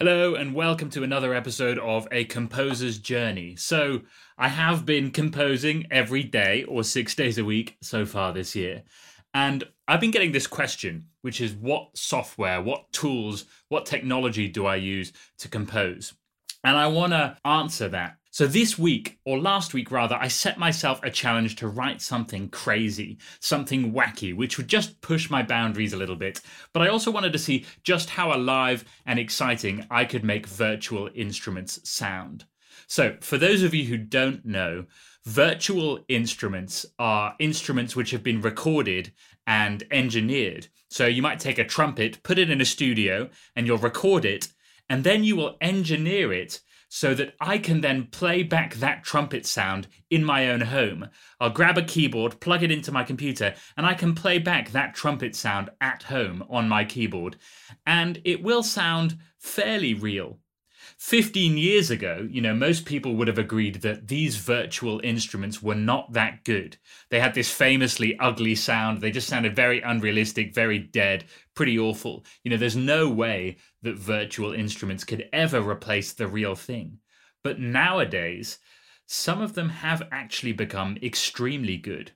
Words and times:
Hello, 0.00 0.34
and 0.34 0.56
welcome 0.56 0.90
to 0.90 1.04
another 1.04 1.32
episode 1.32 1.78
of 1.78 2.08
A 2.10 2.24
Composer's 2.24 2.98
Journey. 2.98 3.54
So, 3.54 4.00
I 4.36 4.48
have 4.48 4.84
been 4.84 5.12
composing 5.12 5.86
every 5.88 6.24
day 6.24 6.64
or 6.64 6.82
six 6.82 7.14
days 7.14 7.38
a 7.38 7.44
week 7.44 7.76
so 7.80 8.04
far 8.04 8.32
this 8.32 8.56
year. 8.56 8.82
And 9.34 9.62
I've 9.86 10.00
been 10.00 10.10
getting 10.10 10.32
this 10.32 10.48
question, 10.48 11.06
which 11.22 11.40
is 11.40 11.54
what 11.54 11.96
software, 11.96 12.60
what 12.60 12.90
tools, 12.90 13.44
what 13.68 13.86
technology 13.86 14.48
do 14.48 14.66
I 14.66 14.76
use 14.76 15.12
to 15.38 15.48
compose? 15.48 16.12
And 16.64 16.76
I 16.76 16.88
want 16.88 17.12
to 17.12 17.36
answer 17.44 17.88
that 17.90 18.16
so 18.34 18.48
this 18.48 18.76
week, 18.76 19.20
or 19.24 19.38
last 19.38 19.74
week 19.74 19.92
rather, 19.92 20.16
I 20.16 20.26
set 20.26 20.58
myself 20.58 20.98
a 21.04 21.10
challenge 21.10 21.54
to 21.54 21.68
write 21.68 22.02
something 22.02 22.48
crazy, 22.48 23.18
something 23.38 23.92
wacky, 23.92 24.34
which 24.34 24.58
would 24.58 24.66
just 24.66 25.00
push 25.00 25.30
my 25.30 25.44
boundaries 25.44 25.92
a 25.92 25.96
little 25.96 26.16
bit. 26.16 26.40
But 26.72 26.82
I 26.82 26.88
also 26.88 27.12
wanted 27.12 27.32
to 27.34 27.38
see 27.38 27.64
just 27.84 28.10
how 28.10 28.34
alive 28.34 28.84
and 29.06 29.20
exciting 29.20 29.86
I 29.88 30.04
could 30.04 30.24
make 30.24 30.48
virtual 30.48 31.10
instruments 31.14 31.78
sound. 31.88 32.46
So, 32.88 33.18
for 33.20 33.38
those 33.38 33.62
of 33.62 33.72
you 33.72 33.84
who 33.84 33.96
don't 33.96 34.44
know, 34.44 34.86
virtual 35.24 36.04
instruments 36.08 36.84
are 36.98 37.36
instruments 37.38 37.94
which 37.94 38.10
have 38.10 38.24
been 38.24 38.40
recorded 38.40 39.12
and 39.46 39.84
engineered. 39.92 40.66
So, 40.90 41.06
you 41.06 41.22
might 41.22 41.38
take 41.38 41.60
a 41.60 41.64
trumpet, 41.64 42.24
put 42.24 42.40
it 42.40 42.50
in 42.50 42.60
a 42.60 42.64
studio, 42.64 43.30
and 43.54 43.64
you'll 43.68 43.78
record 43.78 44.24
it, 44.24 44.48
and 44.90 45.04
then 45.04 45.22
you 45.22 45.36
will 45.36 45.56
engineer 45.60 46.32
it 46.32 46.62
so 46.94 47.12
that 47.12 47.34
I 47.40 47.58
can 47.58 47.80
then 47.80 48.06
play 48.06 48.44
back 48.44 48.76
that 48.76 49.02
trumpet 49.02 49.46
sound 49.46 49.88
in 50.10 50.24
my 50.24 50.48
own 50.48 50.60
home. 50.60 51.08
I'll 51.40 51.50
grab 51.50 51.76
a 51.76 51.82
keyboard, 51.82 52.38
plug 52.38 52.62
it 52.62 52.70
into 52.70 52.92
my 52.92 53.02
computer, 53.02 53.56
and 53.76 53.84
I 53.84 53.94
can 53.94 54.14
play 54.14 54.38
back 54.38 54.70
that 54.70 54.94
trumpet 54.94 55.34
sound 55.34 55.70
at 55.80 56.04
home 56.04 56.44
on 56.48 56.68
my 56.68 56.84
keyboard. 56.84 57.34
And 57.84 58.20
it 58.24 58.44
will 58.44 58.62
sound 58.62 59.18
fairly 59.40 59.92
real. 59.92 60.38
15 60.98 61.58
years 61.58 61.90
ago, 61.90 62.26
you 62.30 62.40
know, 62.40 62.54
most 62.54 62.84
people 62.84 63.14
would 63.16 63.28
have 63.28 63.38
agreed 63.38 63.82
that 63.82 64.08
these 64.08 64.36
virtual 64.36 65.00
instruments 65.04 65.62
were 65.62 65.74
not 65.74 66.12
that 66.12 66.44
good. 66.44 66.76
They 67.10 67.20
had 67.20 67.34
this 67.34 67.50
famously 67.50 68.18
ugly 68.18 68.54
sound. 68.54 69.00
They 69.00 69.10
just 69.10 69.28
sounded 69.28 69.54
very 69.56 69.80
unrealistic, 69.80 70.54
very 70.54 70.78
dead, 70.78 71.24
pretty 71.54 71.78
awful. 71.78 72.24
You 72.42 72.50
know, 72.50 72.56
there's 72.56 72.76
no 72.76 73.08
way 73.08 73.58
that 73.82 73.96
virtual 73.96 74.52
instruments 74.52 75.04
could 75.04 75.28
ever 75.32 75.60
replace 75.60 76.12
the 76.12 76.26
real 76.26 76.54
thing. 76.54 76.98
But 77.42 77.60
nowadays, 77.60 78.58
some 79.06 79.42
of 79.42 79.54
them 79.54 79.68
have 79.68 80.08
actually 80.10 80.52
become 80.52 80.96
extremely 81.02 81.76
good. 81.76 82.12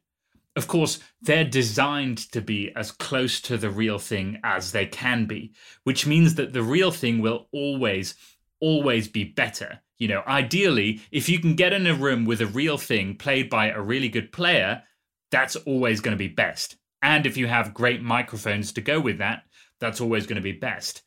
Of 0.57 0.67
course, 0.67 0.99
they're 1.21 1.45
designed 1.45 2.19
to 2.33 2.41
be 2.41 2.73
as 2.75 2.91
close 2.91 3.41
to 3.43 3.57
the 3.57 3.71
real 3.71 3.99
thing 3.99 4.41
as 4.43 4.73
they 4.73 4.87
can 4.87 5.27
be, 5.27 5.53
which 5.85 6.07
means 6.07 6.35
that 6.35 6.53
the 6.53 6.63
real 6.63 6.91
thing 6.91 7.21
will 7.21 7.49
always 7.53 8.15
always 8.61 9.09
be 9.09 9.25
better. 9.25 9.81
You 9.99 10.09
know, 10.09 10.23
ideally, 10.27 11.01
if 11.11 11.29
you 11.29 11.41
can 11.41 11.55
get 11.55 11.73
in 11.73 11.87
a 11.87 11.95
room 11.95 12.25
with 12.25 12.41
a 12.41 12.47
real 12.47 12.79
thing 12.79 13.17
played 13.17 13.51
by 13.51 13.71
a 13.71 13.81
really 13.81 14.09
good 14.09 14.33
player, 14.33 14.83
that's 15.31 15.57
always 15.57 16.01
going 16.01 16.17
to 16.17 16.19
be 16.19 16.29
best. 16.29 16.77
And 17.03 17.27
if 17.27 17.37
you 17.37 17.47
have 17.47 17.75
great 17.75 18.03
microphones 18.03 18.73
to 18.73 18.81
go 18.81 19.01
with 19.01 19.19
that, 19.19 19.43
that's 19.81 20.01
always 20.01 20.27
going 20.27 20.37
to 20.37 20.43
be 20.43 20.53
best. 20.53 21.03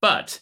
But 0.00 0.40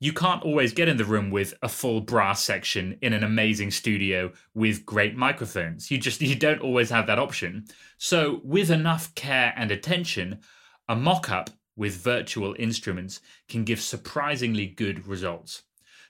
you 0.00 0.12
can't 0.12 0.42
always 0.42 0.72
get 0.72 0.88
in 0.88 0.96
the 0.96 1.04
room 1.04 1.30
with 1.30 1.54
a 1.62 1.68
full 1.68 2.00
brass 2.00 2.42
section 2.42 2.98
in 3.00 3.12
an 3.12 3.24
amazing 3.24 3.70
studio 3.70 4.32
with 4.54 4.84
great 4.84 5.16
microphones. 5.16 5.90
You 5.90 5.98
just 5.98 6.20
you 6.20 6.34
don't 6.34 6.60
always 6.60 6.90
have 6.90 7.06
that 7.06 7.18
option. 7.18 7.64
So 7.96 8.40
with 8.44 8.70
enough 8.70 9.14
care 9.14 9.54
and 9.56 9.70
attention, 9.70 10.40
a 10.88 10.96
mock-up 10.96 11.50
with 11.76 11.96
virtual 11.96 12.54
instruments 12.58 13.20
can 13.48 13.64
give 13.64 13.80
surprisingly 13.80 14.66
good 14.66 15.06
results. 15.06 15.62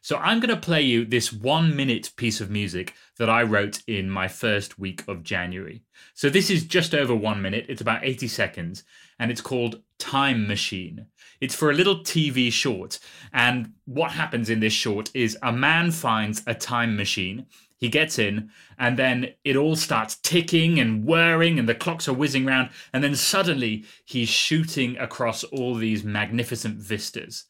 So 0.05 0.19
I'm 0.19 0.39
going 0.39 0.55
to 0.55 0.61
play 0.61 0.83
you 0.83 1.07
this 1.07 1.33
one 1.33 1.75
minute 1.75 2.13
piece 2.17 2.43
of 2.43 2.51
music 2.51 2.93
that 3.17 3.31
I 3.31 3.43
wrote 3.43 3.83
in 3.87 4.11
my 4.11 4.29
first 4.29 4.79
week 4.79 5.03
of 5.09 5.23
January. 5.23 5.81
So 6.13 6.29
this 6.29 6.51
is 6.51 6.65
just 6.65 6.95
over 6.95 7.15
one 7.15 7.41
minute, 7.41 7.65
it's 7.71 7.81
about 7.81 8.05
80 8.05 8.29
seconds, 8.29 8.85
and 9.19 9.31
it's 9.31 9.41
called 9.41 9.81
Time 9.99 10.47
Machine. 10.47 11.07
It's 11.41 11.55
for 11.55 11.71
a 11.71 11.75
little 11.75 12.01
TV 12.01 12.53
short. 12.53 12.99
And 13.33 13.73
what 13.87 14.11
happens 14.11 14.51
in 14.51 14.61
this 14.61 14.75
short 14.75 15.11
is 15.15 15.39
a 15.43 15.51
man 15.51 15.91
finds 15.91 16.43
a 16.47 16.53
time 16.53 16.97
machine. 16.97 17.47
He 17.79 17.89
gets 17.89 18.19
in, 18.19 18.51
and 18.79 18.99
then 18.99 19.33
it 19.43 19.57
all 19.57 19.75
starts 19.75 20.17
ticking 20.17 20.79
and 20.79 21.07
whirring, 21.07 21.59
and 21.59 21.67
the 21.67 21.75
clocks 21.75 22.09
are 22.09 22.13
whizzing 22.13 22.45
round. 22.45 22.69
And 22.93 23.03
then 23.03 23.17
suddenly 23.17 23.87
he's 24.05 24.29
shooting 24.29 24.99
across 24.99 25.45
all 25.45 25.75
these 25.75 26.05
magnificent 26.05 26.77
vistas. 26.77 27.47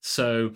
So 0.00 0.54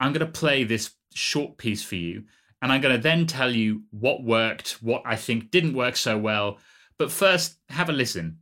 I'm 0.00 0.12
going 0.12 0.26
to 0.26 0.32
play 0.32 0.64
this 0.64 0.90
short 1.14 1.58
piece 1.58 1.84
for 1.84 1.96
you, 1.96 2.24
and 2.60 2.72
I'm 2.72 2.80
going 2.80 2.96
to 2.96 3.00
then 3.00 3.26
tell 3.26 3.54
you 3.54 3.82
what 3.90 4.24
worked, 4.24 4.82
what 4.82 5.02
I 5.04 5.14
think 5.14 5.50
didn't 5.50 5.74
work 5.74 5.96
so 5.96 6.18
well. 6.18 6.58
But 6.98 7.12
first, 7.12 7.56
have 7.68 7.88
a 7.88 7.92
listen. 7.92 8.39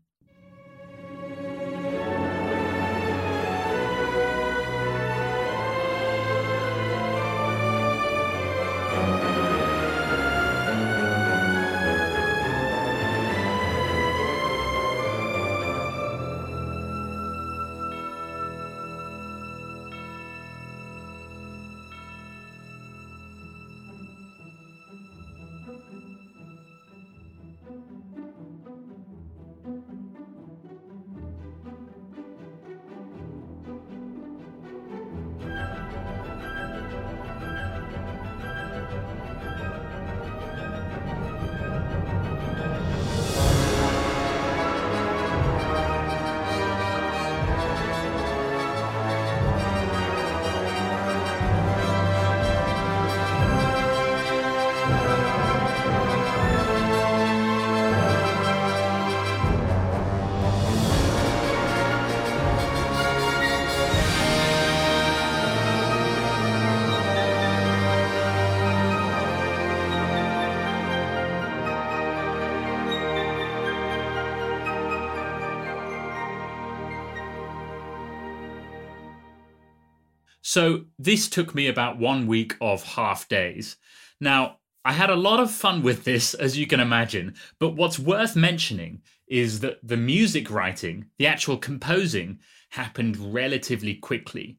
So 80.58 80.86
this 80.98 81.28
took 81.28 81.54
me 81.54 81.69
about 81.69 82.00
one 82.00 82.26
week 82.26 82.56
of 82.60 82.82
half 82.82 83.28
days. 83.28 83.76
Now, 84.20 84.56
I 84.84 84.91
had 84.91 85.08
a 85.08 85.14
lot 85.14 85.38
of 85.38 85.52
fun 85.52 85.84
with 85.84 86.02
this, 86.02 86.34
as 86.34 86.58
you 86.58 86.66
can 86.66 86.80
imagine, 86.80 87.36
but 87.60 87.76
what's 87.76 87.96
worth 87.96 88.34
mentioning 88.34 89.02
is 89.28 89.60
that 89.60 89.78
the 89.84 89.97
music 89.97 90.50
writing, 90.50 91.04
the 91.16 91.28
actual 91.28 91.58
composing, 91.58 92.41
happened 92.70 93.32
relatively 93.32 93.94
quickly. 93.94 94.58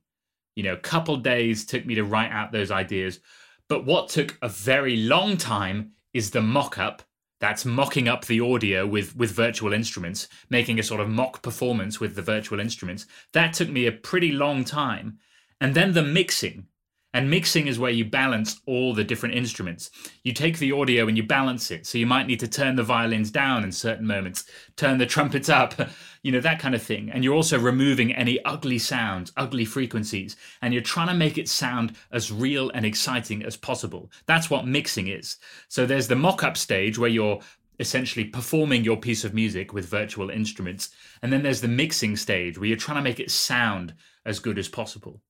You 0.55 0.63
know, 0.63 0.71
a 0.71 0.77
couple 0.77 1.17
days 1.17 1.65
took 1.65 1.85
me 1.85 1.95
to 1.95 2.05
write 2.05 2.31
out 2.31 2.53
those 2.53 2.71
ideas, 2.71 3.19
but 3.67 3.83
what 3.83 4.07
took 4.07 4.37
a 4.41 4.47
very 4.47 4.95
long 4.95 5.35
time 5.35 5.91
is 6.13 6.31
the 6.31 6.41
mock 6.41 6.77
up. 6.77 7.01
That's 7.41 7.65
mocking 7.65 8.07
up 8.07 8.23
the 8.23 8.39
audio 8.39 8.87
with, 8.87 9.17
with 9.17 9.31
virtual 9.31 9.73
instruments, 9.73 10.29
making 10.49 10.79
a 10.79 10.83
sort 10.83 11.01
of 11.01 11.09
mock 11.09 11.41
performance 11.41 11.99
with 11.99 12.15
the 12.15 12.21
virtual 12.21 12.61
instruments. 12.61 13.05
That 13.33 13.51
took 13.53 13.67
me 13.67 13.85
a 13.85 13.91
pretty 13.91 14.31
long 14.31 14.63
time. 14.63 15.19
And 15.61 15.75
then 15.75 15.93
the 15.93 16.03
mixing. 16.03 16.67
And 17.11 17.27
mixing 17.27 17.65
is 17.65 17.79
where 17.79 17.91
you 17.91 18.05
balance 18.05 18.61
all 18.67 18.93
the 18.93 19.03
different 19.03 19.33
instruments. 19.33 19.89
You 20.23 20.31
take 20.31 20.59
the 20.59 20.71
audio 20.71 21.07
and 21.07 21.17
you 21.17 21.23
balance 21.23 21.71
it. 21.71 21.87
So 21.87 21.97
you 21.97 22.05
might 22.05 22.27
need 22.27 22.39
to 22.41 22.47
turn 22.47 22.75
the 22.75 22.83
violins 22.83 23.31
down 23.31 23.63
in 23.63 23.71
certain 23.71 24.05
moments, 24.05 24.43
turn 24.75 24.99
the 24.99 25.07
trumpets 25.07 25.49
up, 25.49 25.73
you 26.21 26.31
know, 26.31 26.39
that 26.39 26.59
kind 26.59 26.75
of 26.75 26.83
thing. 26.83 27.09
And 27.09 27.23
you're 27.23 27.33
also 27.33 27.57
removing 27.57 28.13
any 28.13 28.43
ugly 28.45 28.77
sounds, 28.77 29.31
ugly 29.37 29.65
frequencies, 29.65 30.35
and 30.61 30.71
you're 30.71 30.83
trying 30.83 31.07
to 31.07 31.15
make 31.15 31.39
it 31.39 31.49
sound 31.49 31.95
as 32.11 32.31
real 32.31 32.69
and 32.75 32.85
exciting 32.85 33.43
as 33.43 33.57
possible. 33.57 34.11
That's 34.27 34.51
what 34.51 34.67
mixing 34.67 35.07
is. 35.07 35.37
So 35.67 35.87
there's 35.87 36.07
the 36.07 36.15
mock 36.15 36.43
up 36.43 36.57
stage 36.57 36.99
where 36.99 37.09
you're 37.09 37.39
essentially 37.79 38.25
performing 38.25 38.83
your 38.83 38.97
piece 38.97 39.23
of 39.23 39.33
music 39.33 39.73
with 39.73 39.87
virtual 39.87 40.29
instruments. 40.29 40.89
And 41.23 41.33
then 41.33 41.41
there's 41.41 41.61
the 41.61 41.67
mixing 41.67 42.17
stage 42.17 42.59
where 42.59 42.67
you're 42.67 42.77
trying 42.77 42.97
to 42.97 43.03
make 43.03 43.19
it 43.19 43.31
sound 43.31 43.95
as 44.25 44.39
good 44.39 44.59
as 44.59 44.67
possible. 44.67 45.21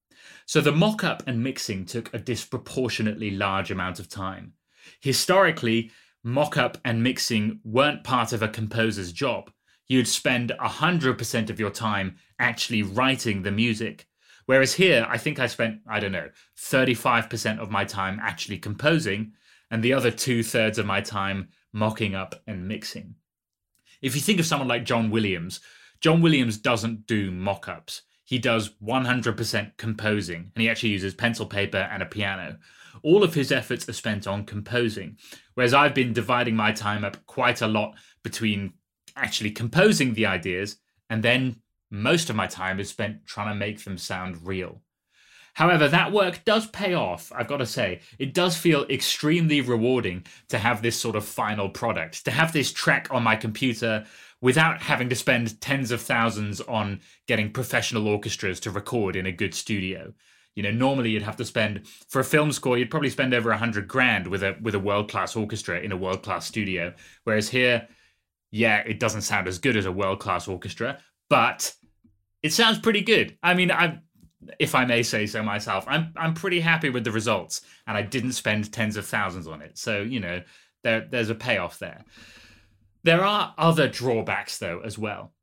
So 0.45 0.61
the 0.61 0.71
mm-hmm. 0.71 0.79
mock 0.79 1.03
up 1.03 1.23
and 1.27 1.43
mixing 1.43 1.85
took 1.85 2.13
a 2.13 2.19
disproportionately 2.19 3.31
large 3.31 3.71
amount 3.71 3.99
of 3.99 4.09
time. 4.09 4.53
Historically, 5.01 5.91
mock 6.23 6.57
up 6.57 6.77
and 6.83 7.03
mixing 7.03 7.59
weren't 7.63 8.03
part 8.03 8.33
of 8.33 8.41
a 8.41 8.47
composer's 8.47 9.11
job. 9.11 9.51
You'd 9.87 10.07
spend 10.07 10.51
100% 10.59 11.49
of 11.49 11.59
your 11.59 11.71
time 11.71 12.17
actually 12.37 12.83
writing 12.83 13.41
the 13.41 13.51
music. 13.51 14.07
Whereas 14.45 14.73
here, 14.73 15.05
I 15.07 15.17
think 15.17 15.39
I 15.39 15.47
spent, 15.47 15.81
I 15.87 15.99
don't 15.99 16.11
know, 16.11 16.29
35% 16.57 17.59
of 17.59 17.69
my 17.69 17.85
time 17.85 18.19
actually 18.21 18.57
composing, 18.57 19.33
and 19.71 19.83
the 19.83 19.93
other 19.93 20.11
two 20.11 20.43
thirds 20.43 20.79
of 20.79 20.85
my 20.85 21.01
time 21.01 21.49
mocking 21.71 22.15
up 22.15 22.35
and 22.47 22.67
mixing. 22.67 23.15
If 24.01 24.15
you 24.15 24.21
think 24.21 24.39
of 24.39 24.45
someone 24.45 24.67
like 24.67 24.85
John 24.85 25.11
Williams, 25.11 25.59
John 26.01 26.21
Williams 26.21 26.57
doesn't 26.57 27.05
do 27.05 27.31
mock 27.31 27.67
ups. 27.67 28.03
He 28.29 28.37
does 28.37 28.69
100% 28.83 29.77
composing, 29.77 30.51
and 30.53 30.61
he 30.61 30.69
actually 30.69 30.89
uses 30.89 31.15
pencil, 31.15 31.47
paper, 31.47 31.89
and 31.91 32.03
a 32.03 32.05
piano. 32.05 32.59
All 33.01 33.23
of 33.23 33.33
his 33.33 33.51
efforts 33.51 33.89
are 33.89 33.93
spent 33.93 34.27
on 34.27 34.45
composing, 34.45 35.17
whereas 35.55 35.73
I've 35.73 35.95
been 35.95 36.13
dividing 36.13 36.55
my 36.55 36.71
time 36.71 37.03
up 37.03 37.25
quite 37.25 37.63
a 37.63 37.67
lot 37.67 37.95
between 38.21 38.73
actually 39.15 39.49
composing 39.49 40.13
the 40.13 40.27
ideas 40.27 40.77
and 41.09 41.23
then 41.23 41.55
most 41.89 42.29
of 42.29 42.35
my 42.35 42.45
time 42.45 42.79
is 42.79 42.89
spent 42.89 43.25
trying 43.25 43.49
to 43.49 43.55
make 43.55 43.83
them 43.83 43.97
sound 43.97 44.45
real. 44.45 44.79
However, 45.55 45.87
that 45.87 46.11
work 46.11 46.45
does 46.45 46.67
pay 46.67 46.93
off, 46.93 47.31
I've 47.35 47.47
got 47.47 47.57
to 47.57 47.65
say. 47.65 48.01
It 48.19 48.35
does 48.35 48.55
feel 48.55 48.85
extremely 48.89 49.59
rewarding 49.59 50.25
to 50.49 50.59
have 50.59 50.83
this 50.83 50.99
sort 50.99 51.15
of 51.15 51.25
final 51.25 51.67
product, 51.67 52.25
to 52.25 52.31
have 52.31 52.53
this 52.53 52.71
track 52.71 53.07
on 53.09 53.23
my 53.23 53.35
computer 53.35 54.05
without 54.41 54.81
having 54.81 55.09
to 55.09 55.15
spend 55.15 55.59
tens 55.61 55.91
of 55.91 56.01
thousands 56.01 56.61
on 56.61 57.01
getting 57.27 57.51
professional 57.51 58.07
orchestras 58.07 58.59
to 58.61 58.71
record 58.71 59.15
in 59.15 59.25
a 59.25 59.31
good 59.31 59.53
studio. 59.53 60.13
You 60.55 60.63
know, 60.63 60.71
normally 60.71 61.11
you'd 61.11 61.23
have 61.23 61.37
to 61.37 61.45
spend 61.45 61.87
for 62.09 62.19
a 62.19 62.23
film 62.23 62.51
score, 62.51 62.77
you'd 62.77 62.89
probably 62.89 63.09
spend 63.09 63.33
over 63.33 63.51
a 63.51 63.57
hundred 63.57 63.87
grand 63.87 64.27
with 64.27 64.43
a 64.43 64.57
with 64.61 64.75
a 64.75 64.79
world 64.79 65.09
class 65.09 65.35
orchestra 65.35 65.79
in 65.79 65.91
a 65.91 65.97
world 65.97 66.23
class 66.23 66.45
studio. 66.45 66.93
Whereas 67.23 67.49
here, 67.49 67.87
yeah, 68.51 68.77
it 68.79 68.99
doesn't 68.99 69.21
sound 69.21 69.47
as 69.47 69.59
good 69.59 69.77
as 69.77 69.85
a 69.85 69.91
world 69.91 70.19
class 70.19 70.47
orchestra, 70.47 70.99
but 71.29 71.73
it 72.43 72.53
sounds 72.53 72.79
pretty 72.79 73.01
good. 73.01 73.37
I 73.43 73.53
mean, 73.53 73.71
I 73.71 73.99
if 74.59 74.75
I 74.75 74.85
may 74.85 75.03
say 75.03 75.27
so 75.27 75.43
myself, 75.43 75.85
I'm 75.87 76.13
I'm 76.15 76.33
pretty 76.33 76.59
happy 76.59 76.89
with 76.89 77.03
the 77.03 77.11
results, 77.11 77.61
and 77.87 77.95
I 77.97 78.01
didn't 78.01 78.33
spend 78.33 78.71
tens 78.71 78.97
of 78.97 79.05
thousands 79.05 79.47
on 79.47 79.61
it. 79.61 79.77
So 79.77 80.01
you 80.01 80.19
know, 80.19 80.41
there 80.83 81.07
there's 81.09 81.29
a 81.29 81.35
payoff 81.35 81.79
there. 81.79 82.03
There 83.03 83.23
are 83.23 83.53
other 83.57 83.87
drawbacks 83.87 84.57
though 84.57 84.81
as 84.81 84.97
well. 84.97 85.33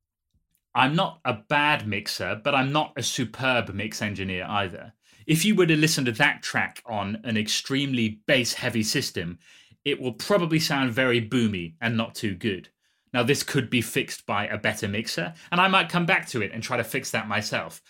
I'm 0.75 0.95
not 0.95 1.21
a 1.25 1.33
bad 1.33 1.87
mixer, 1.87 2.39
but 2.45 2.55
I'm 2.55 2.71
not 2.71 2.93
a 2.97 3.03
superb 3.03 3.73
mix 3.73 4.03
engineer 4.03 4.45
either. 4.47 4.93
If 5.27 5.45
you 5.45 5.55
were 5.55 5.67
to 5.67 5.77
listen 5.77 6.05
to 6.05 6.13
that 6.13 6.43
track 6.43 6.83
on 6.85 7.21
an 7.25 7.37
extremely 7.37 8.21
bass 8.27 8.53
heavy 8.53 8.83
system, 8.83 9.39
it 9.85 10.01
will 10.01 10.13
probably 10.13 10.61
sound 10.61 10.93
very 10.93 11.27
boomy 11.27 11.75
and 11.81 11.97
not 11.97 12.15
too 12.15 12.35
good. 12.35 12.69
Now, 13.15 13.23
this 13.23 13.43
could 13.43 13.71
be 13.71 13.81
fixed 13.81 14.27
by 14.27 14.47
a 14.47 14.59
better 14.59 14.87
mixer, 14.87 15.33
and 15.51 15.61
I 15.61 15.69
might 15.69 15.89
come 15.89 16.05
back 16.05 16.27
to 16.29 16.43
it 16.43 16.53
and 16.53 16.63
try 16.63 16.77
to 16.77 16.85
fix 16.85 17.11
that 17.13 17.27
myself. 17.27 17.81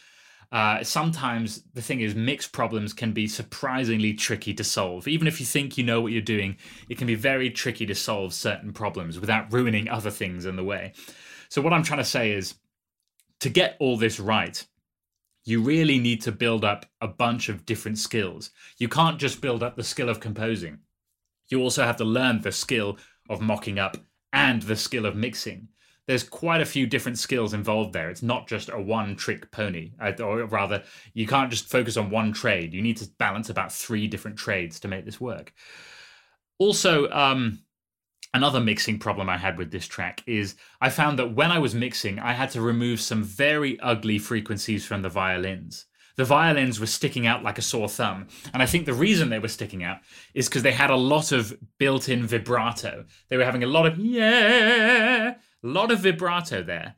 Uh, 0.53 0.83
sometimes 0.83 1.63
the 1.75 1.83
thing 1.83 2.01
is, 2.01 2.15
mix 2.15 2.47
problems 2.47 2.93
can 2.93 3.13
be 3.13 3.27
surprisingly 3.27 4.15
tricky 4.15 4.55
to 4.55 4.65
solve. 4.65 5.09
Even 5.09 5.27
if 5.27 5.41
you 5.41 5.47
think 5.47 5.77
you 5.77 5.85
know 5.85 6.01
what 6.01 6.13
you're 6.13 6.23
doing, 6.23 6.57
it 6.89 6.99
can 6.99 7.07
be 7.07 7.15
very 7.15 7.51
tricky 7.51 7.85
to 7.87 7.95
solve 7.95 8.33
certain 8.33 8.73
problems 8.73 9.19
without 9.19 9.53
ruining 9.53 9.89
other 9.89 10.11
things 10.11 10.47
in 10.47 10.57
the 10.57 10.65
way. 10.65 10.93
So, 11.49 11.61
what 11.61 11.73
I'm 11.73 11.83
trying 11.83 11.99
to 11.99 12.05
say 12.05 12.33
is 12.33 12.55
to 13.41 13.49
get 13.49 13.77
all 13.81 13.97
this 13.97 14.21
right, 14.21 14.65
you 15.45 15.63
really 15.63 15.99
need 15.99 16.23
to 16.23 16.33
build 16.33 16.65
up 16.65 16.87
a 17.01 17.09
bunch 17.09 17.49
of 17.49 17.67
different 17.67 17.99
skills. 17.99 18.51
You 18.79 18.89
can't 18.89 19.19
just 19.19 19.41
build 19.41 19.63
up 19.63 19.77
the 19.77 19.85
skill 19.85 20.09
of 20.09 20.21
composing, 20.21 20.79
you 21.49 21.61
also 21.61 21.85
have 21.85 21.97
to 21.97 22.05
learn 22.05 22.41
the 22.41 22.53
skill 22.53 22.99
of 23.29 23.41
mocking 23.41 23.79
up 23.79 23.97
and 24.33 24.63
the 24.63 24.77
skill 24.77 25.07
of 25.07 25.17
mixing 25.17 25.69
there's 26.07 26.23
quite 26.23 26.61
a 26.61 26.67
few 26.67 26.87
different 26.87 27.19
skills 27.19 27.53
involved 27.53 27.93
there. 27.93 28.11
It's 28.11 28.23
not 28.23 28.47
just 28.47 28.69
a 28.69 28.81
one 28.81 29.17
trick 29.17 29.51
pony, 29.51 29.93
or 30.21 30.45
rather, 30.45 30.85
you 31.15 31.27
can't 31.27 31.51
just 31.51 31.69
focus 31.69 31.97
on 31.97 32.11
one 32.11 32.33
trade. 32.33 32.73
You 32.73 32.83
need 32.83 32.97
to 32.99 33.09
balance 33.19 33.51
about 33.51 33.73
three 33.73 34.07
different 34.07 34.37
trades 34.37 34.79
to 34.81 34.89
make 34.89 35.05
this 35.05 35.21
work. 35.21 35.53
Also, 36.59 37.11
um, 37.11 37.61
another 38.33 38.61
mixing 38.61 38.99
problem 38.99 39.29
I 39.29 39.37
had 39.37 39.59
with 39.59 39.73
this 39.73 39.87
track 39.87 40.23
is 40.27 40.55
I 40.81 40.91
found 40.91 41.19
that 41.19 41.35
when 41.35 41.51
I 41.51 41.59
was 41.59 41.75
mixing, 41.75 42.19
I 42.21 42.33
had 42.33 42.51
to 42.51 42.61
remove 42.61 43.01
some 43.01 43.25
very 43.25 43.79
ugly 43.81 44.19
frequencies 44.19 44.87
from 44.87 45.03
the 45.03 45.09
violins. 45.09 45.87
The 46.17 46.25
violins 46.25 46.81
were 46.81 46.87
sticking 46.87 47.27
out 47.27 47.43
like 47.43 47.59
a 47.59 47.63
sore 47.63 47.91
thumb. 47.91 48.29
And 48.55 48.63
I 48.63 48.67
think 48.67 48.87
the 48.87 48.95
reason 48.95 49.29
they 49.29 49.39
were 49.39 49.49
sticking 49.49 49.85
out 49.85 49.99
is 50.35 50.49
because 50.49 50.63
they 50.63 50.73
had 50.73 50.89
a 50.89 50.97
lot 50.97 51.31
of 51.31 51.55
built 51.79 52.09
in 52.09 52.27
vibrato. 52.27 53.05
They 53.29 53.37
were 53.37 53.45
having 53.45 53.65
a 53.65 53.67
lot 53.67 53.85
of 53.85 53.99
yeah 53.99 55.35
a 55.67 55.73
lot 55.73 55.91
of 55.91 56.01
vibrato 56.01 56.63
there, 56.63 56.95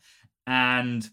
and 0.46 1.08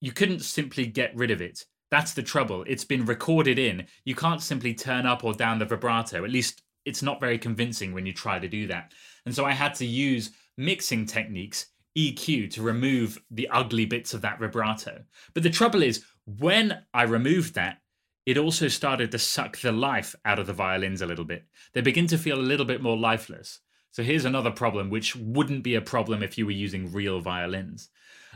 you 0.00 0.12
couldn't 0.12 0.40
simply 0.40 0.86
get 0.86 1.16
rid 1.16 1.30
of 1.30 1.40
it. 1.42 1.64
That's 1.90 2.14
the 2.14 2.22
trouble. 2.22 2.64
It's 2.66 2.84
been 2.84 3.04
recorded 3.04 3.58
in. 3.58 3.86
You 4.04 4.14
can't 4.14 4.42
simply 4.42 4.74
turn 4.74 5.06
up 5.06 5.24
or 5.24 5.34
down 5.34 5.58
the 5.58 5.64
vibrato. 5.64 6.24
At 6.24 6.30
least 6.30 6.62
it's 6.84 7.02
not 7.02 7.20
very 7.20 7.38
convincing 7.38 7.92
when 7.92 8.06
you 8.06 8.12
try 8.12 8.38
to 8.38 8.48
do 8.48 8.66
that. 8.68 8.92
And 9.26 9.34
so 9.34 9.44
I 9.44 9.52
had 9.52 9.74
to 9.76 9.86
use 9.86 10.30
mixing 10.56 11.06
techniques, 11.06 11.66
EQ, 11.96 12.50
to 12.52 12.62
remove 12.62 13.18
the 13.30 13.48
ugly 13.48 13.86
bits 13.86 14.14
of 14.14 14.20
that 14.22 14.38
vibrato. 14.38 15.02
But 15.32 15.42
the 15.42 15.50
trouble 15.50 15.82
is, 15.82 16.04
when 16.26 16.82
I 16.92 17.02
removed 17.04 17.54
that, 17.54 17.78
it 18.26 18.38
also 18.38 18.68
started 18.68 19.10
to 19.10 19.18
suck 19.18 19.58
the 19.58 19.72
life 19.72 20.14
out 20.24 20.38
of 20.38 20.46
the 20.46 20.52
violins 20.52 21.02
a 21.02 21.06
little 21.06 21.24
bit. 21.24 21.44
They 21.74 21.80
begin 21.80 22.06
to 22.08 22.18
feel 22.18 22.38
a 22.38 22.42
little 22.42 22.66
bit 22.66 22.82
more 22.82 22.96
lifeless. 22.96 23.60
So 23.94 24.02
here's 24.02 24.24
another 24.24 24.50
problem, 24.50 24.90
which 24.90 25.14
wouldn't 25.14 25.62
be 25.62 25.76
a 25.76 25.80
problem 25.80 26.20
if 26.20 26.36
you 26.36 26.46
were 26.46 26.50
using 26.50 26.90
real 26.90 27.20
violins. 27.20 27.90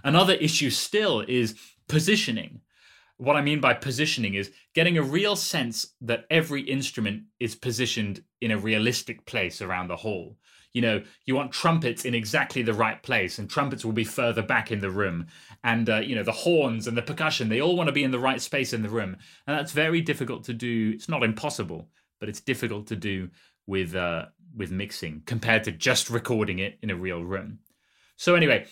Another 0.04 0.34
issue 0.34 0.70
still 0.70 1.24
is 1.26 1.56
positioning. 1.88 2.60
What 3.16 3.34
I 3.34 3.42
mean 3.42 3.60
by 3.60 3.74
positioning 3.74 4.34
is 4.34 4.52
getting 4.72 4.96
a 4.96 5.02
real 5.02 5.34
sense 5.34 5.94
that 6.00 6.26
every 6.30 6.62
instrument 6.62 7.24
is 7.40 7.56
positioned 7.56 8.22
in 8.40 8.52
a 8.52 8.56
realistic 8.56 9.26
place 9.26 9.60
around 9.60 9.88
the 9.88 9.96
hall. 9.96 10.36
You 10.74 10.82
know, 10.82 11.02
you 11.24 11.34
want 11.34 11.50
trumpets 11.50 12.04
in 12.04 12.14
exactly 12.14 12.62
the 12.62 12.72
right 12.72 13.02
place, 13.02 13.40
and 13.40 13.50
trumpets 13.50 13.84
will 13.84 13.90
be 13.90 14.04
further 14.04 14.42
back 14.42 14.70
in 14.70 14.78
the 14.78 14.92
room. 14.92 15.26
And, 15.64 15.90
uh, 15.90 15.96
you 15.96 16.14
know, 16.14 16.22
the 16.22 16.30
horns 16.30 16.86
and 16.86 16.96
the 16.96 17.02
percussion, 17.02 17.48
they 17.48 17.60
all 17.60 17.76
want 17.76 17.88
to 17.88 17.92
be 17.92 18.04
in 18.04 18.12
the 18.12 18.20
right 18.20 18.40
space 18.40 18.72
in 18.72 18.84
the 18.84 18.88
room. 18.90 19.16
And 19.48 19.58
that's 19.58 19.72
very 19.72 20.02
difficult 20.02 20.44
to 20.44 20.54
do. 20.54 20.92
It's 20.94 21.08
not 21.08 21.24
impossible, 21.24 21.88
but 22.20 22.28
it's 22.28 22.40
difficult 22.40 22.86
to 22.86 22.94
do 22.94 23.30
with 23.66 23.96
uh, 23.96 24.26
with 24.58 24.70
mixing 24.70 25.22
compared 25.24 25.64
to 25.64 25.72
just 25.72 26.10
recording 26.10 26.58
it 26.58 26.78
in 26.82 26.90
a 26.90 26.96
real 26.96 27.24
room. 27.24 27.60
So 28.16 28.34
anyway, 28.34 28.66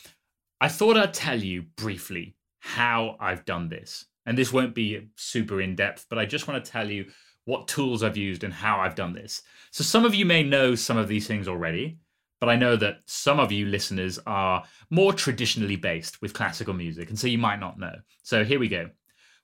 I 0.60 0.68
thought 0.68 0.98
I'd 0.98 1.14
tell 1.14 1.38
you 1.38 1.62
briefly 1.76 2.36
how 2.58 3.16
I've 3.20 3.44
done 3.46 3.68
this. 3.68 4.04
And 4.26 4.36
this 4.36 4.52
won't 4.52 4.74
be 4.74 5.08
super 5.14 5.60
in 5.60 5.76
depth, 5.76 6.06
but 6.10 6.18
I 6.18 6.26
just 6.26 6.48
want 6.48 6.62
to 6.62 6.70
tell 6.70 6.90
you 6.90 7.06
what 7.44 7.68
tools 7.68 8.02
I've 8.02 8.16
used 8.16 8.42
and 8.42 8.52
how 8.52 8.80
I've 8.80 8.96
done 8.96 9.12
this. 9.12 9.42
So 9.70 9.84
some 9.84 10.04
of 10.04 10.14
you 10.14 10.26
may 10.26 10.42
know 10.42 10.74
some 10.74 10.96
of 10.96 11.06
these 11.06 11.28
things 11.28 11.46
already, 11.46 11.98
but 12.40 12.48
I 12.48 12.56
know 12.56 12.74
that 12.76 12.98
some 13.06 13.38
of 13.38 13.52
you 13.52 13.66
listeners 13.66 14.18
are 14.26 14.64
more 14.90 15.12
traditionally 15.12 15.76
based 15.76 16.20
with 16.20 16.34
classical 16.34 16.74
music, 16.74 17.08
and 17.08 17.18
so 17.18 17.28
you 17.28 17.38
might 17.38 17.60
not 17.60 17.78
know. 17.78 17.94
So 18.24 18.44
here 18.44 18.58
we 18.58 18.68
go. 18.68 18.90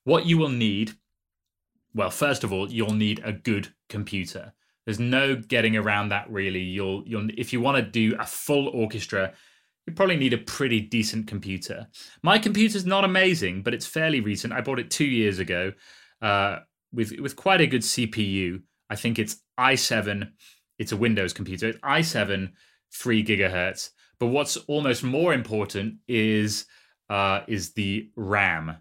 What 0.03 0.27
you 0.27 0.37
will 0.37 0.49
need 0.49 0.93
well, 1.95 2.11
first 2.11 2.45
of 2.45 2.53
all, 2.53 2.71
you'll 2.71 2.95
need 2.95 3.21
a 3.25 3.33
good 3.33 3.69
computer. 3.89 4.55
There's 4.85 4.99
no 4.99 5.37
getting 5.37 5.77
around 5.77 6.09
that 6.09 6.31
really. 6.31 6.61
You'll 6.61 7.03
you'll 7.07 7.29
if 7.37 7.53
you 7.53 7.61
want 7.61 7.77
to 7.77 7.91
do 7.91 8.17
a 8.19 8.27
full 8.27 8.69
orchestra, 8.69 9.33
you 9.87 9.93
probably 9.93 10.17
need 10.17 10.33
a 10.33 10.39
pretty 10.39 10.81
decent 10.81 11.27
computer. 11.27 11.87
My 12.23 12.39
computer's 12.39 12.87
not 12.87 13.05
amazing, 13.05 13.63
but 13.63 13.75
it's 13.75 13.87
fairly 13.87 14.21
recent. 14.21 14.53
I 14.53 14.61
bought 14.61 14.79
it 14.79 14.91
two 14.91 15.05
years 15.07 15.39
ago, 15.39 15.73
uh, 16.21 16.61
with 16.93 17.13
with 17.21 17.37
quite 17.37 17.61
a 17.61 17.67
good 17.67 17.83
CPU. 17.83 18.63
I 18.91 18.97
think 18.97 19.19
it's 19.19 19.41
i7. 19.59 20.31
It's 20.79 20.93
a 20.93 20.97
Windows 20.97 21.33
computer. 21.33 21.69
It's 21.69 21.79
i7, 21.79 22.53
three 22.93 23.25
gigahertz. 23.25 23.91
But 24.19 24.27
what's 24.27 24.57
almost 24.69 25.03
more 25.03 25.33
important 25.33 25.97
is 26.09 26.67
uh, 27.09 27.41
is 27.47 27.73
the 27.75 28.11
RAM, 28.17 28.77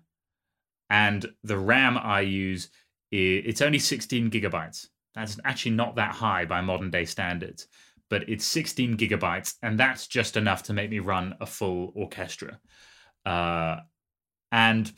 and 0.89 1.25
the 1.43 1.57
RAM 1.57 1.97
I 1.97 2.21
use 2.21 2.69
it's 3.11 3.61
only 3.61 3.79
16 3.79 4.31
gigabytes. 4.31 4.87
That's 5.13 5.39
actually 5.43 5.71
not 5.71 5.95
that 5.95 6.13
high 6.13 6.45
by 6.45 6.61
modern 6.61 6.89
day 6.89 7.05
standards, 7.05 7.67
but 8.09 8.27
it's 8.29 8.45
16 8.45 8.97
gigabytes, 8.97 9.55
and 9.61 9.79
that's 9.79 10.07
just 10.07 10.37
enough 10.37 10.63
to 10.63 10.73
make 10.73 10.89
me 10.89 10.99
run 10.99 11.35
a 11.41 11.45
full 11.45 11.91
orchestra. 11.95 12.59
Uh, 13.25 13.77
and 14.51 14.91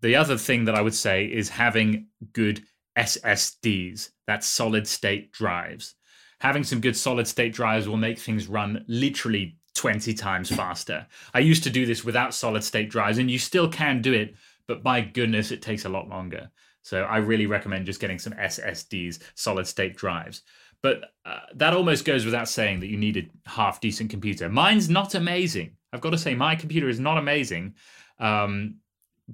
the 0.00 0.16
other 0.16 0.36
thing 0.36 0.64
that 0.64 0.74
I 0.74 0.82
would 0.82 0.94
say 0.94 1.26
is 1.26 1.48
having 1.48 2.06
good 2.32 2.62
SSDs, 2.96 4.10
that's 4.26 4.46
solid 4.46 4.86
state 4.86 5.32
drives. 5.32 5.94
Having 6.40 6.64
some 6.64 6.80
good 6.80 6.96
solid 6.96 7.28
state 7.28 7.52
drives 7.52 7.88
will 7.88 7.96
make 7.96 8.18
things 8.18 8.48
run 8.48 8.84
literally 8.88 9.56
20 9.74 10.14
times 10.14 10.50
faster. 10.54 11.06
I 11.34 11.40
used 11.40 11.62
to 11.64 11.70
do 11.70 11.86
this 11.86 12.04
without 12.04 12.34
solid 12.34 12.64
state 12.64 12.90
drives, 12.90 13.18
and 13.18 13.30
you 13.30 13.38
still 13.38 13.68
can 13.68 14.00
do 14.02 14.12
it, 14.12 14.34
but 14.66 14.84
my 14.84 15.00
goodness, 15.00 15.50
it 15.50 15.62
takes 15.62 15.84
a 15.84 15.88
lot 15.88 16.08
longer. 16.08 16.50
So 16.82 17.02
I 17.02 17.18
really 17.18 17.46
recommend 17.46 17.86
just 17.86 18.00
getting 18.00 18.18
some 18.18 18.32
SSDs, 18.34 19.20
solid 19.34 19.66
state 19.66 19.96
drives. 19.96 20.42
But 20.82 21.12
uh, 21.24 21.40
that 21.54 21.74
almost 21.74 22.04
goes 22.04 22.24
without 22.24 22.48
saying 22.48 22.80
that 22.80 22.88
you 22.88 22.96
need 22.96 23.16
a 23.16 23.48
half 23.48 23.80
decent 23.80 24.10
computer. 24.10 24.48
Mine's 24.48 24.88
not 24.88 25.14
amazing. 25.14 25.76
I've 25.92 26.00
got 26.00 26.10
to 26.10 26.18
say, 26.18 26.34
my 26.34 26.54
computer 26.54 26.88
is 26.88 27.00
not 27.00 27.18
amazing, 27.18 27.74
um, 28.18 28.76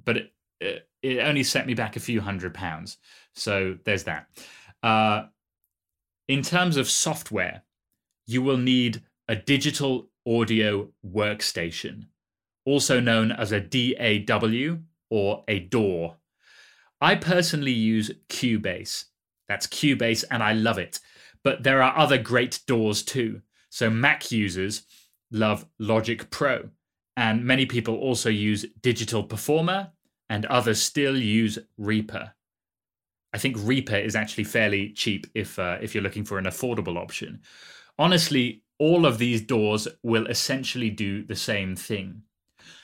but 0.03 0.17
it, 0.17 0.33
it, 0.59 0.89
it, 1.01 1.19
only 1.19 1.43
set 1.43 1.67
me 1.67 1.73
back 1.73 1.95
a 1.95 2.01
few 2.01 2.19
hundred 2.19 2.53
pounds. 2.53 2.97
So 3.33 3.77
there's 3.85 4.03
that. 4.05 4.27
Uh, 4.83 5.25
in 6.27 6.41
terms 6.41 6.77
of 6.77 6.89
software, 6.89 7.63
you 8.25 8.41
will 8.41 8.57
need 8.57 9.03
a 9.29 9.35
digital 9.35 10.09
audio 10.27 10.89
workstation, 11.05 12.07
also 12.65 12.99
known 12.99 13.31
as 13.31 13.51
a 13.51 13.61
DAW 13.61 14.77
or 15.09 15.43
a 15.47 15.59
DAW. 15.59 16.15
I 16.99 17.15
personally 17.15 17.71
use 17.71 18.11
Cubase. 18.29 19.05
That's 19.47 19.67
Cubase, 19.67 20.23
and 20.31 20.41
I 20.43 20.53
love 20.53 20.77
it. 20.77 20.99
But 21.43 21.63
there 21.63 21.81
are 21.81 21.97
other 21.97 22.17
great 22.17 22.59
DAWs 22.67 23.03
too. 23.03 23.41
So 23.69 23.89
Mac 23.89 24.31
users 24.31 24.83
love 25.31 25.65
Logic 25.79 26.29
Pro, 26.29 26.69
and 27.15 27.45
many 27.45 27.65
people 27.65 27.95
also 27.95 28.29
use 28.29 28.65
Digital 28.81 29.23
Performer, 29.23 29.91
and 30.29 30.45
others 30.45 30.81
still 30.81 31.17
use 31.17 31.59
Reaper. 31.77 32.33
I 33.33 33.37
think 33.37 33.57
Reaper 33.59 33.95
is 33.95 34.15
actually 34.15 34.45
fairly 34.45 34.93
cheap 34.93 35.27
if 35.35 35.59
uh, 35.59 35.77
if 35.81 35.93
you're 35.93 36.03
looking 36.03 36.25
for 36.25 36.37
an 36.37 36.45
affordable 36.45 36.97
option. 36.97 37.41
Honestly, 37.99 38.63
all 38.79 39.05
of 39.05 39.17
these 39.17 39.41
DAWs 39.41 39.87
will 40.03 40.27
essentially 40.27 40.89
do 40.89 41.23
the 41.23 41.35
same 41.35 41.75
thing. 41.75 42.23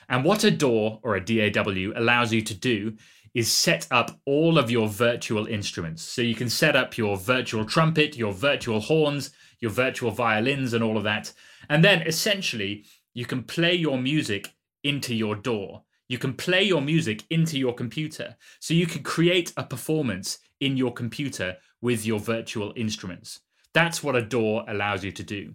And 0.08 0.24
what 0.24 0.44
a 0.44 0.50
door 0.50 1.00
or 1.02 1.16
a 1.16 1.24
DAW 1.24 1.92
allows 1.96 2.32
you 2.32 2.42
to 2.42 2.54
do 2.54 2.96
is 3.34 3.50
set 3.50 3.86
up 3.90 4.20
all 4.24 4.58
of 4.58 4.70
your 4.70 4.88
virtual 4.88 5.46
instruments. 5.46 6.02
So 6.02 6.22
you 6.22 6.36
can 6.36 6.48
set 6.48 6.76
up 6.76 6.96
your 6.96 7.16
virtual 7.16 7.64
trumpet, 7.64 8.16
your 8.16 8.32
virtual 8.32 8.80
horns, 8.80 9.30
your 9.60 9.72
virtual 9.72 10.12
violins, 10.12 10.72
and 10.72 10.84
all 10.84 10.96
of 10.96 11.04
that. 11.04 11.32
And 11.68 11.84
then 11.84 12.02
essentially, 12.02 12.84
you 13.12 13.26
can 13.26 13.42
play 13.42 13.74
your 13.74 13.98
music 13.98 14.54
into 14.84 15.14
your 15.14 15.34
DAW. 15.34 15.80
You 16.08 16.18
can 16.18 16.34
play 16.34 16.62
your 16.62 16.80
music 16.80 17.24
into 17.30 17.58
your 17.58 17.74
computer. 17.74 18.36
So 18.60 18.74
you 18.74 18.86
can 18.86 19.02
create 19.02 19.52
a 19.56 19.64
performance 19.64 20.38
in 20.60 20.76
your 20.76 20.92
computer 20.92 21.56
with 21.80 22.06
your 22.06 22.20
virtual 22.20 22.72
instruments. 22.76 23.40
That's 23.72 24.02
what 24.02 24.14
a 24.14 24.22
DAW 24.22 24.64
allows 24.68 25.02
you 25.02 25.10
to 25.12 25.22
do. 25.22 25.54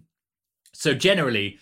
So 0.74 0.92
generally, 0.94 1.58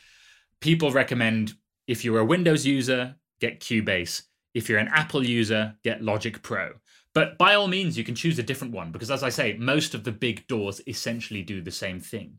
people 0.61 0.91
recommend 0.91 1.55
if 1.87 2.05
you're 2.05 2.19
a 2.19 2.25
Windows 2.25 2.67
user, 2.67 3.17
get 3.41 3.61
Cubase. 3.61 4.23
If 4.59 4.69
you're 4.69 4.81
an 4.81 4.89
Apple 4.89 5.25
user, 5.25 5.77
get 5.85 6.03
Logic 6.03 6.43
Pro. 6.43 6.73
But 7.15 7.39
by 7.39 7.55
all 7.55 7.69
means, 7.69 7.97
you 7.97 8.03
can 8.03 8.17
choose 8.17 8.41
a 8.41 8.43
different 8.43 8.75
one 8.75 8.91
because, 8.91 9.09
as 9.09 9.23
I 9.23 9.29
say, 9.29 9.57
most 9.57 9.95
of 9.95 10.03
the 10.03 10.11
big 10.11 10.49
DAWs 10.49 10.81
essentially 10.89 11.45
do 11.45 11.63
the 11.63 11.71
same 11.71 12.01
thing. 12.01 12.39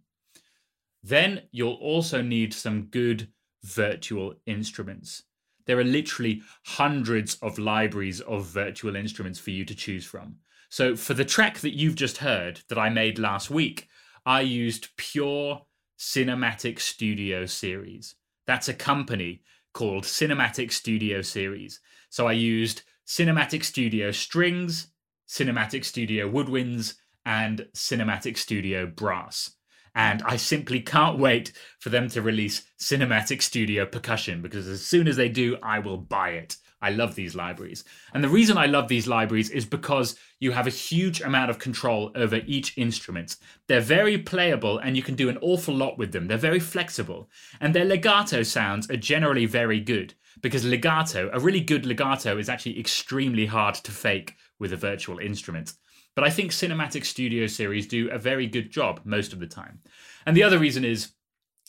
Then 1.01 1.43
you'll 1.53 1.75
also 1.75 2.21
need 2.21 2.53
some 2.53 2.87
good 2.87 3.29
virtual 3.63 4.35
instruments. 4.45 5.23
There 5.65 5.79
are 5.79 5.83
literally 5.85 6.41
hundreds 6.65 7.35
of 7.35 7.57
libraries 7.57 8.19
of 8.19 8.47
virtual 8.47 8.97
instruments 8.97 9.39
for 9.39 9.51
you 9.51 9.63
to 9.63 9.73
choose 9.73 10.03
from. 10.03 10.39
So, 10.69 10.97
for 10.97 11.13
the 11.13 11.23
track 11.23 11.59
that 11.59 11.77
you've 11.77 11.95
just 11.95 12.17
heard 12.17 12.59
that 12.67 12.77
I 12.77 12.89
made 12.89 13.17
last 13.17 13.49
week, 13.49 13.87
I 14.25 14.41
used 14.41 14.89
pure 14.97 15.61
Cinematic 15.97 16.81
Studio 16.81 17.45
Series. 17.45 18.15
That's 18.45 18.67
a 18.67 18.73
company 18.73 19.41
called 19.73 20.03
Cinematic 20.03 20.71
Studio 20.71 21.21
Series. 21.21 21.79
So 22.09 22.27
I 22.27 22.33
used 22.33 22.83
Cinematic 23.07 23.63
Studio 23.63 24.11
strings, 24.11 24.87
Cinematic 25.27 25.85
Studio 25.85 26.29
woodwinds, 26.29 26.95
and 27.25 27.67
Cinematic 27.75 28.37
Studio 28.37 28.87
brass. 28.87 29.51
And 29.95 30.21
I 30.23 30.37
simply 30.37 30.81
can't 30.81 31.17
wait 31.17 31.51
for 31.79 31.89
them 31.89 32.07
to 32.09 32.21
release 32.21 32.63
Cinematic 32.81 33.41
Studio 33.41 33.85
percussion 33.85 34.41
because 34.41 34.67
as 34.67 34.85
soon 34.85 35.07
as 35.07 35.15
they 35.15 35.29
do, 35.29 35.57
I 35.63 35.79
will 35.79 35.97
buy 35.97 36.29
it. 36.31 36.57
I 36.81 36.91
love 36.91 37.15
these 37.15 37.35
libraries. 37.35 37.83
And 38.13 38.23
the 38.23 38.29
reason 38.29 38.57
I 38.57 38.65
love 38.65 38.87
these 38.87 39.07
libraries 39.07 39.49
is 39.49 39.65
because 39.65 40.15
you 40.39 40.51
have 40.51 40.67
a 40.67 40.71
huge 40.71 41.21
amount 41.21 41.49
of 41.49 41.59
control 41.59 42.11
over 42.15 42.41
each 42.45 42.77
instrument. 42.77 43.35
They're 43.67 43.81
very 43.81 44.17
playable 44.17 44.77
and 44.77 44.95
you 44.95 45.03
can 45.03 45.15
do 45.15 45.29
an 45.29 45.37
awful 45.41 45.75
lot 45.75 45.97
with 45.97 46.11
them. 46.11 46.27
They're 46.27 46.37
very 46.37 46.59
flexible. 46.59 47.29
And 47.59 47.73
their 47.73 47.85
legato 47.85 48.43
sounds 48.43 48.89
are 48.89 48.97
generally 48.97 49.45
very 49.45 49.79
good 49.79 50.13
because 50.41 50.63
legato, 50.63 51.29
a 51.33 51.39
really 51.39 51.59
good 51.59 51.85
legato, 51.85 52.37
is 52.37 52.49
actually 52.49 52.79
extremely 52.79 53.45
hard 53.45 53.75
to 53.75 53.91
fake 53.91 54.35
with 54.57 54.71
a 54.71 54.77
virtual 54.77 55.19
instrument. 55.19 55.73
But 56.15 56.23
I 56.23 56.29
think 56.29 56.51
Cinematic 56.51 57.05
Studio 57.05 57.47
Series 57.47 57.87
do 57.87 58.09
a 58.09 58.17
very 58.17 58.47
good 58.47 58.71
job 58.71 59.01
most 59.03 59.33
of 59.33 59.39
the 59.39 59.47
time. 59.47 59.79
And 60.25 60.35
the 60.35 60.43
other 60.43 60.59
reason 60.59 60.85
is 60.85 61.13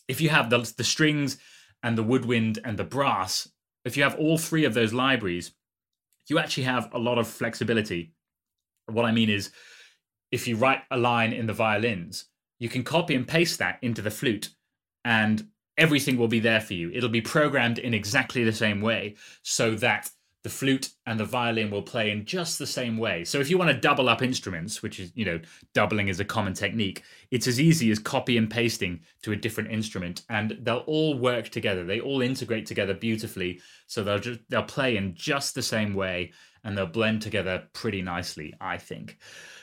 if 0.09 0.21
you 0.21 0.29
have 0.29 0.51
the, 0.51 0.73
the 0.77 0.85
strings 0.85 1.39
and 1.83 1.97
the 1.97 2.03
woodwind 2.03 2.59
and 2.65 2.77
the 2.79 2.85
brass, 2.85 3.49
if 3.85 3.97
you 3.97 4.03
have 4.03 4.17
all 4.17 4.39
three 4.39 4.65
of 4.65 4.75
those 4.75 4.93
libraries, 4.93 5.53
you 6.29 6.39
actually 6.39 6.65
have 6.65 6.89
a 6.93 6.99
lot 6.99 7.19
of 7.19 7.27
flexibility. 7.27 8.13
What 8.87 9.05
I 9.05 9.13
mean 9.13 9.31
is, 9.31 9.51
if 10.31 10.47
you 10.47 10.57
write 10.57 10.83
a 10.91 10.97
line 10.97 11.33
in 11.33 11.47
the 11.47 11.53
violins, 11.53 12.27
you 12.59 12.69
can 12.69 12.85
copy 12.85 13.15
and 13.15 13.27
paste 13.27 13.59
that 13.59 13.79
into 13.83 14.03
the 14.03 14.11
flute, 14.11 14.51
and 15.05 15.49
everything 15.77 16.17
will 16.17 16.29
be 16.29 16.41
there 16.41 16.61
for 16.61 16.75
you. 16.75 16.91
It'll 16.93 17.09
be 17.09 17.23
programmed 17.23 17.79
in 17.79 17.95
exactly 17.95 18.45
the 18.45 18.53
same 18.53 18.81
way 18.81 19.17
so 19.43 19.75
that 19.77 20.11
the 20.43 20.49
flute 20.49 20.91
and 21.07 21.21
the 21.21 21.25
violin 21.25 21.71
will 21.71 21.83
play 21.83 22.11
in 22.11 22.25
just 22.25 22.59
the 22.59 22.67
same 22.67 22.97
way. 22.97 23.25
So 23.25 23.39
if 23.39 23.51
you 23.51 23.59
want 23.59 23.71
to 23.71 23.79
double 23.79 24.09
up 24.09 24.23
instruments, 24.23 24.83
which 24.83 24.99
is, 24.99 25.13
you 25.15 25.25
know, 25.25 25.41
doubling 25.75 26.09
is 26.09 26.19
a 26.19 26.25
common 26.25 26.55
technique, 26.55 27.03
it's 27.31 27.47
as 27.47 27.61
easy 27.61 27.91
as 27.91 27.99
copy 27.99 28.39
and 28.39 28.51
pasting 28.51 29.01
to 29.23 29.33
a 29.33 29.37
different 29.37 29.71
instrument 29.71 30.23
and 30.31 30.57
they'll 30.63 30.79
all 30.87 31.19
work 31.19 31.51
together. 31.51 31.85
They 31.85 32.01
all 32.01 32.23
integrate 32.23 32.65
together 32.65 32.95
beautifully. 32.95 33.61
So 33.87 34.03
they'll 34.03 34.19
just 34.19 34.41
they'll 34.49 34.63
play 34.63 34.97
in 34.97 35.15
just 35.15 35.55
the 35.55 35.63
same 35.63 35.95
way 35.95 36.33
and 36.65 36.77
they'll 36.77 36.87
blend 36.87 37.23
together 37.23 37.65
pretty 37.75 38.01
nicely, 38.01 38.55
I 38.61 38.79
think. 38.79 39.19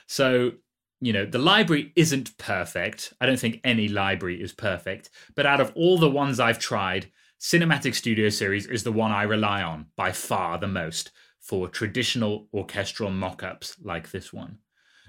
So 0.06 0.52
you 1.00 1.14
know, 1.14 1.26
the 1.26 1.38
library 1.38 1.92
isn't 1.96 2.38
perfect. 2.38 3.14
I 3.22 3.28
don't 3.28 3.40
think 3.40 3.62
any 3.64 3.88
library 3.88 4.42
is 4.42 4.52
perfect. 4.52 5.12
But 5.36 5.46
out 5.46 5.62
of 5.62 5.72
all 5.76 6.00
the 6.00 6.10
ones 6.10 6.40
I've 6.40 6.60
tried, 6.60 7.12
Cinematic 7.40 7.94
Studio 7.94 8.30
Series 8.30 8.66
is 8.66 8.84
the 8.84 8.92
one 8.92 9.12
I 9.12 9.24
rely 9.24 9.62
on 9.62 9.86
by 9.96 10.12
far 10.12 10.58
the 10.58 10.68
most 10.68 11.12
for 11.40 11.68
traditional 11.68 12.48
orchestral 12.54 13.12
mock 13.12 13.44
ups 13.44 13.78
like 13.82 14.10
this 14.10 14.34
one. 14.34 14.58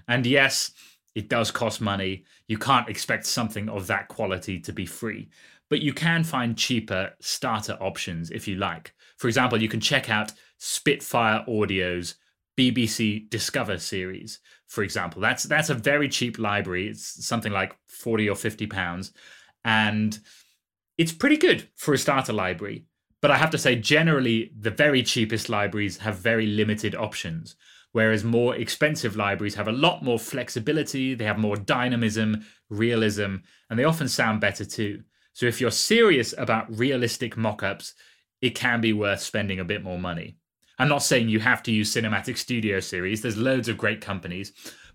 And 0.08 0.26
yes, 0.26 0.72
it 1.14 1.28
does 1.28 1.50
cost 1.50 1.80
money. 1.80 2.24
You 2.46 2.58
can't 2.58 2.88
expect 2.88 3.26
something 3.26 3.68
of 3.68 3.86
that 3.86 4.08
quality 4.08 4.60
to 4.60 4.72
be 4.72 4.84
free, 4.84 5.30
but 5.70 5.80
you 5.80 5.94
can 5.94 6.22
find 6.22 6.56
cheaper 6.56 7.12
starter 7.20 7.78
options 7.80 8.30
if 8.30 8.46
you 8.46 8.56
like. 8.56 8.92
For 9.16 9.26
example, 9.26 9.60
you 9.60 9.68
can 9.68 9.80
check 9.80 10.10
out 10.10 10.32
Spitfire 10.58 11.44
Audio's 11.48 12.16
BBC 12.58 13.30
Discover 13.30 13.78
series, 13.78 14.40
for 14.66 14.82
example. 14.82 15.22
That's 15.22 15.44
that's 15.44 15.70
a 15.70 15.74
very 15.74 16.08
cheap 16.08 16.38
library. 16.38 16.88
It's 16.88 17.24
something 17.24 17.52
like 17.52 17.74
40 17.86 18.28
or 18.28 18.36
50 18.36 18.66
pounds. 18.66 19.12
And 19.64 20.18
it's 20.98 21.12
pretty 21.12 21.36
good 21.36 21.68
for 21.76 21.94
a 21.94 21.98
starter 21.98 22.32
library, 22.32 22.84
but 23.22 23.30
I 23.30 23.36
have 23.36 23.50
to 23.50 23.58
say, 23.58 23.76
generally, 23.76 24.52
the 24.58 24.70
very 24.70 25.02
cheapest 25.02 25.48
libraries 25.48 25.98
have 25.98 26.18
very 26.18 26.46
limited 26.46 26.94
options, 26.94 27.56
whereas 27.92 28.24
more 28.24 28.54
expensive 28.56 29.16
libraries 29.16 29.54
have 29.54 29.68
a 29.68 29.72
lot 29.72 30.04
more 30.04 30.18
flexibility, 30.18 31.14
they 31.14 31.24
have 31.24 31.38
more 31.38 31.56
dynamism, 31.56 32.44
realism, 32.68 33.36
and 33.70 33.78
they 33.78 33.84
often 33.84 34.08
sound 34.08 34.40
better 34.40 34.64
too. 34.64 35.02
So 35.32 35.46
if 35.46 35.60
you're 35.60 35.70
serious 35.70 36.34
about 36.36 36.76
realistic 36.76 37.36
mockups, 37.36 37.94
it 38.40 38.56
can 38.56 38.80
be 38.80 38.92
worth 38.92 39.20
spending 39.20 39.60
a 39.60 39.64
bit 39.64 39.82
more 39.82 39.98
money. 39.98 40.36
I'm 40.80 40.88
not 40.88 41.02
saying 41.02 41.28
you 41.28 41.40
have 41.40 41.62
to 41.64 41.72
use 41.72 41.92
Cinematic 41.94 42.36
Studio 42.36 42.80
Series, 42.80 43.22
there's 43.22 43.36
loads 43.36 43.68
of 43.68 43.78
great 43.78 44.00
companies, 44.00 44.52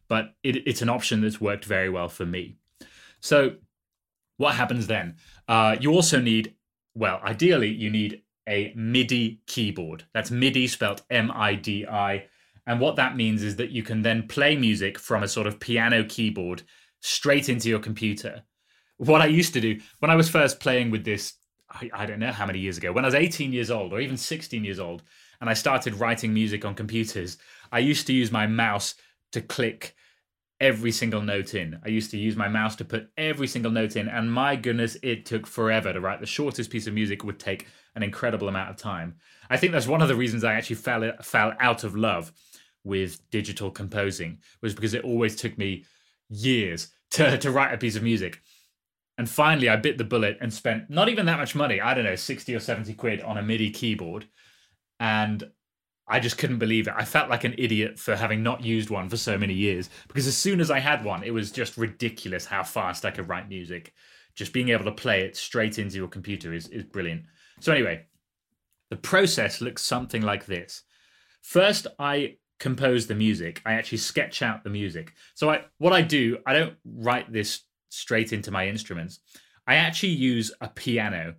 but 0.08 0.36
it, 0.44 0.68
it's 0.68 0.82
an 0.82 0.90
option 0.90 1.22
that's 1.22 1.42
worked 1.42 1.66
very 1.66 1.90
well 1.90 2.10
for 2.10 2.26
me. 2.26 2.58
So 3.20 3.56
what 4.38 4.56
happens 4.56 4.88
then? 4.88 5.16
Uh, 5.48 5.76
you 5.80 5.92
also 5.92 6.20
need, 6.20 6.56
well, 6.96 7.20
ideally, 7.24 7.70
you 7.70 7.90
need 7.90 8.22
a 8.48 8.74
MIDI 8.76 9.42
keyboard. 9.48 10.06
That's 10.14 10.32
MIDI 10.32 10.68
spelled 10.68 11.02
M 11.10 11.32
I 11.34 11.56
D 11.56 11.86
I. 11.86 12.26
And 12.66 12.80
what 12.80 12.96
that 12.96 13.16
means 13.16 13.44
is 13.44 13.58
that 13.58 13.72
you 13.72 13.84
can 13.84 14.02
then 14.02 14.28
play 14.28 14.56
music 14.56 14.98
from 14.98 15.24
a 15.24 15.28
sort 15.28 15.48
of 15.48 15.60
piano 15.60 16.04
keyboard 16.04 16.64
straight 17.02 17.50
into 17.50 17.70
your 17.70 17.80
computer. 17.80 18.44
What 18.98 19.22
I 19.22 19.26
used 19.26 19.54
to 19.54 19.62
do 19.62 19.80
when 20.00 20.12
I 20.12 20.16
was 20.16 20.30
first 20.30 20.60
playing 20.60 20.90
with 20.92 21.04
this, 21.04 21.34
I, 21.70 21.90
I 21.94 22.06
don't 22.06 22.20
know 22.20 22.32
how 22.32 22.46
many 22.46 22.60
years 22.60 22.78
ago, 22.78 22.92
when 22.92 23.04
I 23.04 23.08
was 23.08 23.16
18 23.16 23.52
years 23.52 23.70
old 23.70 23.92
or 23.92 24.00
even 24.00 24.16
16 24.18 24.64
years 24.64 24.80
old, 24.80 25.04
and 25.42 25.50
I 25.50 25.54
started 25.54 25.96
writing 25.96 26.34
music 26.34 26.64
on 26.64 26.74
computers, 26.74 27.38
I 27.72 27.80
used 27.80 28.08
to 28.08 28.14
use 28.14 28.32
my 28.32 28.48
mouse 28.48 28.96
to 29.34 29.42
click 29.42 29.94
every 30.64 30.94
single 30.94 31.22
note 31.22 31.56
in. 31.56 31.78
I 31.86 31.90
used 31.90 32.10
to 32.12 32.18
use 32.18 32.38
my 32.38 32.48
mouse 32.48 32.78
to 32.78 32.86
put 32.86 33.10
every 33.18 33.48
single 33.48 33.70
note 33.70 33.98
in, 33.98 34.08
and 34.08 34.32
my 34.32 34.56
goodness, 34.56 34.96
it 35.04 35.26
took 35.26 35.46
forever 35.46 35.92
to 35.92 36.00
write. 36.00 36.22
The 36.22 36.26
shortest 36.26 36.70
piece 36.70 36.88
of 36.88 36.94
music 36.94 37.26
would 37.26 37.38
take 37.38 37.68
an 37.96 38.02
incredible 38.02 38.48
amount 38.48 38.70
of 38.70 38.78
time. 38.78 39.16
I 39.50 39.58
think 39.58 39.74
that's 39.74 39.88
one 39.88 40.02
of 40.02 40.08
the 40.08 40.16
reasons 40.16 40.46
I 40.46 40.54
actually 40.54 40.78
fell 40.78 41.12
fell 41.22 41.54
out 41.60 41.84
of 41.84 41.98
love 41.98 42.32
with 42.86 43.30
digital 43.30 43.72
composing 43.72 44.40
was 44.62 44.74
because 44.74 44.94
it 44.94 45.04
always 45.04 45.36
took 45.36 45.58
me 45.58 45.84
years 46.30 46.88
to, 47.12 47.38
to 47.38 47.52
write 47.52 47.74
a 47.74 47.78
piece 47.78 47.98
of 47.98 48.04
music. 48.04 48.42
And 49.18 49.30
finally, 49.30 49.68
I 49.68 49.76
bit 49.76 49.98
the 49.98 50.06
bullet 50.06 50.38
and 50.40 50.52
spent 50.52 50.90
not 50.90 51.10
even 51.10 51.26
that 51.26 51.40
much 51.40 51.56
money. 51.56 51.82
I 51.82 51.94
don't 51.94 52.06
know, 52.06 52.16
60 52.16 52.56
or 52.56 52.60
70 52.62 52.94
quid 52.94 53.22
on 53.22 53.38
a 53.38 53.44
MIDI 53.44 53.70
keyboard. 53.70 54.28
And 55.00 55.44
I 56.08 56.20
just 56.20 56.38
couldn't 56.38 56.60
believe 56.60 56.88
it. 56.88 56.94
I 56.98 57.06
felt 57.06 57.30
like 57.30 57.46
an 57.46 57.56
idiot 57.58 57.98
for 57.98 58.16
having 58.16 58.44
not 58.44 58.64
used 58.64 58.90
one 58.90 59.10
for 59.10 59.18
so 59.18 59.38
many 59.38 59.54
years 59.54 59.90
because 60.08 60.28
as 60.28 60.36
soon 60.36 60.60
as 60.60 60.70
I 60.70 60.80
had 60.80 61.06
one, 61.06 61.24
it 61.24 61.34
was 61.34 61.52
just 61.52 61.78
ridiculous 61.78 62.46
how 62.46 62.64
fast 62.64 63.06
I 63.06 63.12
could 63.12 63.30
write 63.30 63.48
music. 63.48 63.94
Just 64.36 64.52
being 64.52 64.70
able 64.70 64.86
to 64.86 64.92
play 64.92 65.22
it 65.22 65.38
straight 65.38 65.80
into 65.80 65.98
your 65.98 66.08
computer 66.08 66.54
is, 66.54 66.68
is 66.70 66.84
brilliant. 66.84 67.24
So, 67.60 67.72
anyway, 67.72 68.06
the 68.90 68.98
process 68.98 69.62
looks 69.62 69.84
something 69.84 70.24
like 70.24 70.46
this. 70.46 70.84
First, 71.44 71.88
I 72.00 72.38
compose 72.60 73.06
the 73.06 73.16
music. 73.16 73.62
I 73.66 73.74
actually 73.74 74.00
sketch 74.00 74.42
out 74.42 74.64
the 74.64 74.72
music. 74.72 75.14
So, 75.36 75.52
I, 75.52 75.62
what 75.78 75.94
I 75.94 76.02
do, 76.02 76.40
I 76.48 76.54
don't 76.54 76.76
write 76.84 77.32
this 77.32 77.62
straight 77.90 78.34
into 78.34 78.50
my 78.50 78.68
instruments. 78.68 79.20
I 79.68 79.76
actually 79.76 80.14
use 80.14 80.52
a 80.60 80.68
piano 80.68 81.36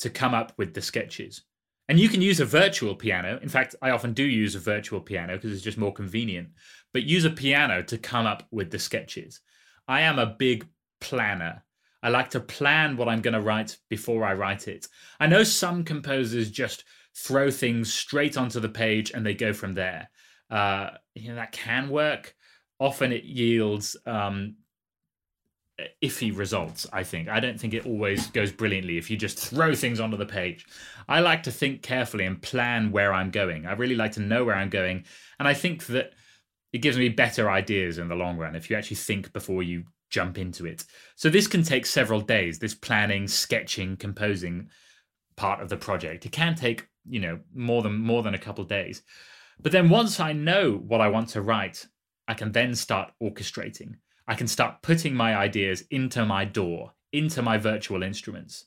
to 0.00 0.10
come 0.10 0.34
up 0.34 0.52
with 0.58 0.74
the 0.74 0.82
sketches. 0.82 1.42
And 1.88 1.98
you 1.98 2.08
can 2.08 2.20
use 2.20 2.38
a 2.38 2.44
virtual 2.44 2.94
piano. 2.94 3.38
In 3.42 3.48
fact, 3.48 3.74
I 3.80 3.90
often 3.90 4.12
do 4.12 4.22
use 4.22 4.54
a 4.54 4.60
virtual 4.60 5.00
piano 5.00 5.34
because 5.36 5.52
it's 5.52 5.62
just 5.62 5.78
more 5.78 5.92
convenient. 5.92 6.48
But 6.92 7.04
use 7.04 7.24
a 7.24 7.30
piano 7.30 7.82
to 7.84 7.96
come 7.96 8.26
up 8.26 8.46
with 8.50 8.70
the 8.70 8.78
sketches. 8.78 9.40
I 9.86 10.02
am 10.02 10.18
a 10.18 10.26
big 10.26 10.66
planner. 11.00 11.64
I 12.02 12.10
like 12.10 12.30
to 12.30 12.40
plan 12.40 12.96
what 12.96 13.08
I'm 13.08 13.22
going 13.22 13.34
to 13.34 13.40
write 13.40 13.78
before 13.88 14.24
I 14.24 14.34
write 14.34 14.68
it. 14.68 14.86
I 15.18 15.26
know 15.26 15.42
some 15.42 15.82
composers 15.82 16.50
just 16.50 16.84
throw 17.16 17.50
things 17.50 17.92
straight 17.92 18.36
onto 18.36 18.60
the 18.60 18.68
page 18.68 19.10
and 19.10 19.24
they 19.24 19.34
go 19.34 19.52
from 19.52 19.74
there. 19.74 20.10
Uh, 20.50 20.90
you 21.14 21.28
know 21.30 21.36
that 21.36 21.52
can 21.52 21.88
work. 21.88 22.34
Often 22.78 23.12
it 23.12 23.24
yields 23.24 23.96
um, 24.06 24.56
iffy 26.02 26.36
results, 26.36 26.86
I 26.92 27.04
think. 27.04 27.28
I 27.28 27.40
don't 27.40 27.58
think 27.60 27.74
it 27.74 27.86
always 27.86 28.26
goes 28.28 28.50
brilliantly 28.50 28.98
if 28.98 29.10
you 29.10 29.16
just 29.16 29.38
throw 29.38 29.74
things 29.74 30.00
onto 30.00 30.16
the 30.16 30.26
page. 30.26 30.66
I 31.08 31.20
like 31.20 31.42
to 31.44 31.52
think 31.52 31.82
carefully 31.82 32.24
and 32.24 32.40
plan 32.40 32.90
where 32.90 33.12
I'm 33.12 33.30
going. 33.30 33.66
I 33.66 33.72
really 33.72 33.94
like 33.94 34.12
to 34.12 34.20
know 34.20 34.44
where 34.44 34.56
I'm 34.56 34.70
going. 34.70 35.04
And 35.38 35.46
I 35.46 35.54
think 35.54 35.86
that 35.86 36.12
it 36.72 36.78
gives 36.78 36.98
me 36.98 37.08
better 37.08 37.50
ideas 37.50 37.98
in 37.98 38.08
the 38.08 38.16
long 38.16 38.36
run 38.36 38.56
if 38.56 38.68
you 38.68 38.76
actually 38.76 38.96
think 38.96 39.32
before 39.32 39.62
you 39.62 39.84
jump 40.10 40.38
into 40.38 40.66
it. 40.66 40.84
So 41.16 41.30
this 41.30 41.46
can 41.46 41.62
take 41.62 41.86
several 41.86 42.20
days, 42.20 42.58
this 42.58 42.74
planning, 42.74 43.28
sketching, 43.28 43.96
composing 43.96 44.68
part 45.36 45.60
of 45.60 45.68
the 45.68 45.76
project. 45.76 46.26
It 46.26 46.32
can 46.32 46.54
take, 46.54 46.88
you 47.08 47.20
know, 47.20 47.38
more 47.54 47.82
than 47.82 47.98
more 47.98 48.22
than 48.22 48.34
a 48.34 48.38
couple 48.38 48.64
days. 48.64 49.02
But 49.60 49.72
then 49.72 49.88
once 49.88 50.20
I 50.20 50.32
know 50.32 50.72
what 50.72 51.00
I 51.00 51.08
want 51.08 51.30
to 51.30 51.42
write, 51.42 51.86
I 52.26 52.34
can 52.34 52.52
then 52.52 52.74
start 52.74 53.12
orchestrating. 53.22 53.96
I 54.28 54.34
can 54.34 54.46
start 54.46 54.82
putting 54.82 55.14
my 55.14 55.34
ideas 55.34 55.84
into 55.90 56.24
my 56.26 56.44
DAW, 56.44 56.90
into 57.12 57.40
my 57.40 57.56
virtual 57.56 58.02
instruments. 58.02 58.66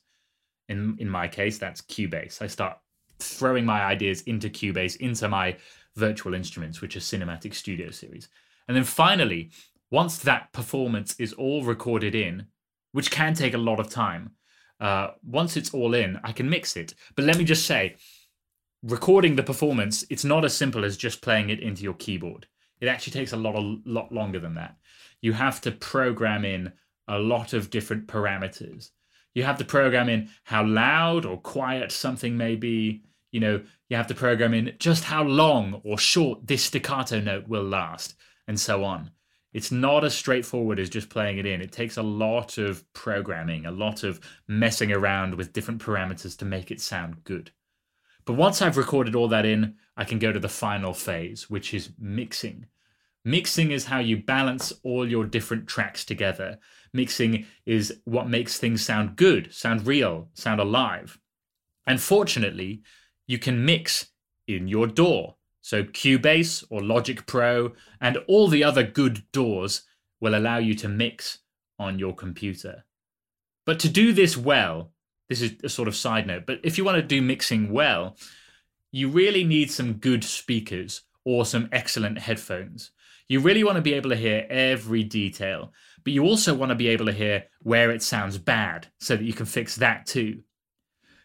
In 0.68 0.96
in 0.98 1.08
my 1.08 1.28
case, 1.28 1.56
that's 1.56 1.80
Cubase. 1.80 2.42
I 2.42 2.48
start 2.48 2.78
throwing 3.20 3.64
my 3.64 3.82
ideas 3.82 4.22
into 4.22 4.50
Cubase, 4.50 4.96
into 4.96 5.28
my 5.28 5.56
virtual 5.94 6.34
instruments, 6.34 6.80
which 6.80 6.96
are 6.96 7.00
Cinematic 7.00 7.54
Studio 7.54 7.90
Series. 7.90 8.28
And 8.66 8.76
then 8.76 8.84
finally, 8.84 9.50
once 9.90 10.18
that 10.18 10.52
performance 10.52 11.14
is 11.20 11.32
all 11.34 11.62
recorded 11.62 12.14
in, 12.14 12.46
which 12.90 13.10
can 13.10 13.34
take 13.34 13.54
a 13.54 13.58
lot 13.58 13.78
of 13.78 13.88
time, 13.88 14.32
uh, 14.80 15.08
once 15.24 15.56
it's 15.56 15.72
all 15.72 15.94
in, 15.94 16.18
I 16.24 16.32
can 16.32 16.50
mix 16.50 16.76
it. 16.76 16.94
But 17.14 17.24
let 17.24 17.38
me 17.38 17.44
just 17.44 17.66
say, 17.66 17.96
recording 18.82 19.36
the 19.36 19.42
performance, 19.44 20.04
it's 20.10 20.24
not 20.24 20.44
as 20.44 20.56
simple 20.56 20.84
as 20.84 20.96
just 20.96 21.22
playing 21.22 21.50
it 21.50 21.60
into 21.60 21.84
your 21.84 21.94
keyboard. 21.94 22.48
It 22.80 22.88
actually 22.88 23.12
takes 23.12 23.32
a 23.32 23.36
lot, 23.36 23.54
a 23.54 23.78
lot 23.84 24.10
longer 24.10 24.40
than 24.40 24.54
that 24.54 24.76
you 25.22 25.32
have 25.32 25.60
to 25.62 25.72
program 25.72 26.44
in 26.44 26.72
a 27.08 27.18
lot 27.18 27.52
of 27.54 27.70
different 27.70 28.06
parameters. 28.06 28.90
You 29.34 29.44
have 29.44 29.58
to 29.58 29.64
program 29.64 30.08
in 30.08 30.28
how 30.44 30.64
loud 30.64 31.24
or 31.24 31.38
quiet 31.38 31.90
something 31.90 32.36
may 32.36 32.56
be. 32.56 33.02
You 33.30 33.40
know, 33.40 33.62
you 33.88 33.96
have 33.96 34.08
to 34.08 34.14
program 34.14 34.52
in 34.52 34.74
just 34.78 35.04
how 35.04 35.22
long 35.22 35.80
or 35.84 35.96
short 35.96 36.46
this 36.46 36.64
staccato 36.64 37.20
note 37.20 37.48
will 37.48 37.64
last, 37.64 38.14
and 38.46 38.60
so 38.60 38.84
on. 38.84 39.10
It's 39.52 39.70
not 39.70 40.04
as 40.04 40.14
straightforward 40.14 40.78
as 40.78 40.88
just 40.90 41.10
playing 41.10 41.38
it 41.38 41.46
in. 41.46 41.60
It 41.60 41.72
takes 41.72 41.96
a 41.96 42.02
lot 42.02 42.58
of 42.58 42.90
programming, 42.94 43.66
a 43.66 43.70
lot 43.70 44.02
of 44.02 44.20
messing 44.48 44.92
around 44.92 45.34
with 45.34 45.52
different 45.52 45.82
parameters 45.82 46.36
to 46.38 46.44
make 46.44 46.70
it 46.70 46.80
sound 46.80 47.24
good. 47.24 47.50
But 48.24 48.34
once 48.34 48.62
I've 48.62 48.76
recorded 48.76 49.14
all 49.14 49.28
that 49.28 49.44
in, 49.44 49.76
I 49.96 50.04
can 50.04 50.18
go 50.18 50.32
to 50.32 50.38
the 50.38 50.48
final 50.48 50.94
phase, 50.94 51.50
which 51.50 51.74
is 51.74 51.90
mixing. 51.98 52.66
Mixing 53.24 53.70
is 53.70 53.86
how 53.86 54.00
you 54.00 54.16
balance 54.16 54.72
all 54.82 55.08
your 55.08 55.24
different 55.24 55.66
tracks 55.66 56.04
together. 56.04 56.58
Mixing 56.92 57.46
is 57.64 58.00
what 58.04 58.28
makes 58.28 58.58
things 58.58 58.84
sound 58.84 59.16
good, 59.16 59.52
sound 59.54 59.86
real, 59.86 60.28
sound 60.34 60.60
alive. 60.60 61.18
And 61.86 62.00
fortunately, 62.00 62.82
you 63.26 63.38
can 63.38 63.64
mix 63.64 64.08
in 64.48 64.68
your 64.68 64.86
DAW. 64.86 65.34
So 65.60 65.84
Cubase 65.84 66.64
or 66.70 66.82
Logic 66.82 67.24
Pro 67.26 67.72
and 68.00 68.18
all 68.26 68.48
the 68.48 68.64
other 68.64 68.82
good 68.82 69.22
DAWs 69.32 69.82
will 70.20 70.34
allow 70.34 70.58
you 70.58 70.74
to 70.74 70.88
mix 70.88 71.38
on 71.78 71.98
your 71.98 72.14
computer. 72.14 72.84
But 73.64 73.78
to 73.80 73.88
do 73.88 74.12
this 74.12 74.36
well, 74.36 74.92
this 75.28 75.40
is 75.40 75.54
a 75.62 75.68
sort 75.68 75.88
of 75.88 75.96
side 75.96 76.26
note, 76.26 76.44
but 76.46 76.60
if 76.64 76.76
you 76.76 76.84
want 76.84 76.96
to 76.96 77.02
do 77.02 77.22
mixing 77.22 77.72
well, 77.72 78.16
you 78.90 79.08
really 79.08 79.44
need 79.44 79.70
some 79.70 79.94
good 79.94 80.24
speakers 80.24 81.02
or 81.24 81.46
some 81.46 81.68
excellent 81.72 82.18
headphones. 82.18 82.90
You 83.28 83.40
really 83.40 83.64
want 83.64 83.76
to 83.76 83.82
be 83.82 83.94
able 83.94 84.10
to 84.10 84.16
hear 84.16 84.46
every 84.50 85.04
detail, 85.04 85.72
but 86.04 86.12
you 86.12 86.24
also 86.24 86.54
want 86.54 86.70
to 86.70 86.76
be 86.76 86.88
able 86.88 87.06
to 87.06 87.12
hear 87.12 87.44
where 87.60 87.90
it 87.90 88.02
sounds 88.02 88.38
bad 88.38 88.88
so 88.98 89.16
that 89.16 89.24
you 89.24 89.32
can 89.32 89.46
fix 89.46 89.76
that 89.76 90.06
too. 90.06 90.42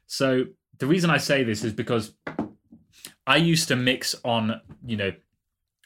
So 0.05 0.45
the 0.79 0.87
reason 0.87 1.09
I 1.09 1.17
say 1.17 1.43
this 1.43 1.63
is 1.63 1.73
because 1.73 2.13
I 3.25 3.37
used 3.37 3.67
to 3.67 3.75
mix 3.75 4.15
on, 4.23 4.61
you 4.85 4.97
know, 4.97 5.11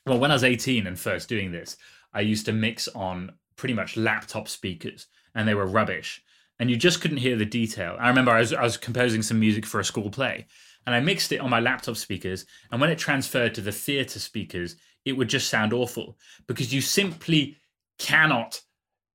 well, 0.05 0.19
when 0.19 0.31
I 0.31 0.35
was 0.35 0.43
18 0.43 0.87
and 0.87 0.99
first 0.99 1.29
doing 1.29 1.51
this, 1.51 1.77
I 2.13 2.21
used 2.21 2.45
to 2.45 2.53
mix 2.53 2.87
on 2.89 3.33
pretty 3.55 3.73
much 3.73 3.97
laptop 3.97 4.47
speakers 4.47 5.07
and 5.35 5.47
they 5.47 5.55
were 5.55 5.65
rubbish. 5.65 6.23
And 6.59 6.69
you 6.69 6.75
just 6.75 7.01
couldn't 7.01 7.17
hear 7.17 7.35
the 7.35 7.45
detail. 7.45 7.97
I 7.99 8.09
remember 8.09 8.31
I 8.31 8.39
was, 8.39 8.53
I 8.53 8.63
was 8.63 8.77
composing 8.77 9.23
some 9.23 9.39
music 9.39 9.65
for 9.65 9.79
a 9.79 9.85
school 9.85 10.09
play 10.09 10.45
and 10.85 10.93
I 10.95 10.99
mixed 10.99 11.31
it 11.31 11.39
on 11.39 11.49
my 11.49 11.59
laptop 11.59 11.97
speakers. 11.97 12.45
And 12.71 12.81
when 12.81 12.89
it 12.89 12.99
transferred 12.99 13.55
to 13.55 13.61
the 13.61 13.71
theatre 13.71 14.19
speakers, 14.19 14.75
it 15.05 15.13
would 15.13 15.29
just 15.29 15.49
sound 15.49 15.73
awful 15.73 16.17
because 16.47 16.73
you 16.73 16.81
simply 16.81 17.57
cannot 17.97 18.61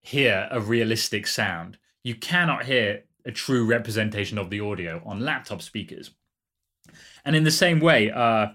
hear 0.00 0.48
a 0.50 0.60
realistic 0.60 1.26
sound. 1.26 1.78
You 2.04 2.14
cannot 2.14 2.64
hear 2.64 3.04
a 3.24 3.32
true 3.32 3.64
representation 3.66 4.38
of 4.38 4.50
the 4.50 4.60
audio 4.60 5.02
on 5.04 5.20
laptop 5.20 5.62
speakers. 5.62 6.12
And 7.24 7.34
in 7.34 7.42
the 7.42 7.50
same 7.50 7.80
way, 7.80 8.10
uh, 8.10 8.48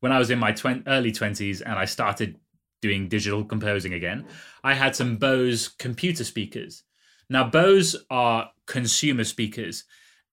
when 0.00 0.12
I 0.12 0.18
was 0.18 0.30
in 0.30 0.38
my 0.38 0.52
tw- 0.52 0.82
early 0.86 1.12
20s 1.12 1.60
and 1.64 1.74
I 1.74 1.84
started 1.84 2.38
doing 2.80 3.08
digital 3.08 3.44
composing 3.44 3.92
again, 3.92 4.26
I 4.64 4.74
had 4.74 4.96
some 4.96 5.16
Bose 5.16 5.68
computer 5.68 6.24
speakers. 6.24 6.84
Now, 7.28 7.48
Bose 7.48 7.96
are 8.08 8.50
consumer 8.66 9.24
speakers. 9.24 9.84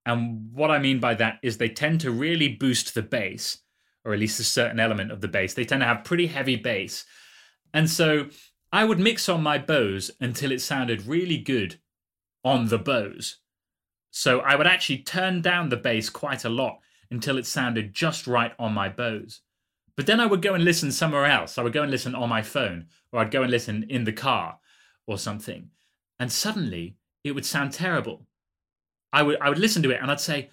And 0.06 0.54
what 0.54 0.71
I 0.71 0.80
mean 0.80 1.02
by 1.02 1.15
that 1.15 1.39
is 1.43 1.58
they 1.58 1.67
tend 1.67 2.00
to 2.02 2.12
really 2.12 2.47
boost 2.47 2.95
the 2.95 3.02
bass 3.02 3.58
or 4.08 4.13
at 4.13 4.20
least 4.20 4.39
a 4.39 4.43
certain 4.46 4.80
element 4.80 5.12
of 5.12 5.20
the 5.20 5.28
bass. 5.28 5.54
They 5.54 5.65
tend 5.65 5.82
to 5.82 5.86
have 5.86 6.06
pretty 6.06 6.28
heavy 6.28 6.56
bass. 6.56 7.04
And 7.74 7.89
so 7.89 8.30
I 8.72 8.86
would 8.86 9.00
mix 9.00 9.28
on 9.28 9.43
my 9.43 9.58
Bose 9.58 10.10
until 10.22 10.54
it 10.54 10.62
sounded 10.62 11.06
really 11.06 11.38
good 11.38 11.82
on 12.41 12.70
the 12.70 12.78
Bose. 12.78 13.39
So 14.10 14.39
I 14.39 14.56
would 14.56 14.65
actually 14.65 15.00
turn 15.00 15.41
down 15.41 15.67
the 15.67 15.76
bass 15.76 16.10
quite 16.10 16.46
a 16.46 16.50
lot 16.50 16.80
until 17.12 17.38
it 17.38 17.46
sounded 17.46 17.93
just 17.93 18.28
right 18.28 18.54
on 18.58 18.74
my 18.74 18.88
Bose. 18.88 19.41
But 19.98 20.06
then 20.06 20.22
I 20.22 20.26
would 20.26 20.41
go 20.41 20.54
and 20.54 20.63
listen 20.63 20.93
somewhere 20.93 21.26
else. 21.26 21.58
I 21.58 21.62
would 21.62 21.74
go 21.74 21.82
and 21.82 21.91
listen 21.91 22.15
on 22.15 22.30
my 22.30 22.41
phone, 22.41 22.86
or 23.12 23.20
I'd 23.20 23.32
go 23.32 23.41
and 23.41 23.52
listen 23.52 23.86
in 23.89 24.06
the 24.06 24.13
car 24.13 24.58
or 25.06 25.17
something. 25.17 25.70
And 26.17 26.32
suddenly 26.32 26.96
it 27.26 27.34
would 27.34 27.46
sound 27.46 27.74
terrible. 27.74 28.26
I 29.12 29.24
would 29.24 29.38
I 29.41 29.50
would 29.50 29.60
listen 29.60 29.84
to 29.84 29.91
it 29.91 30.00
and 30.02 30.10
I'd 30.10 30.22
say, 30.22 30.52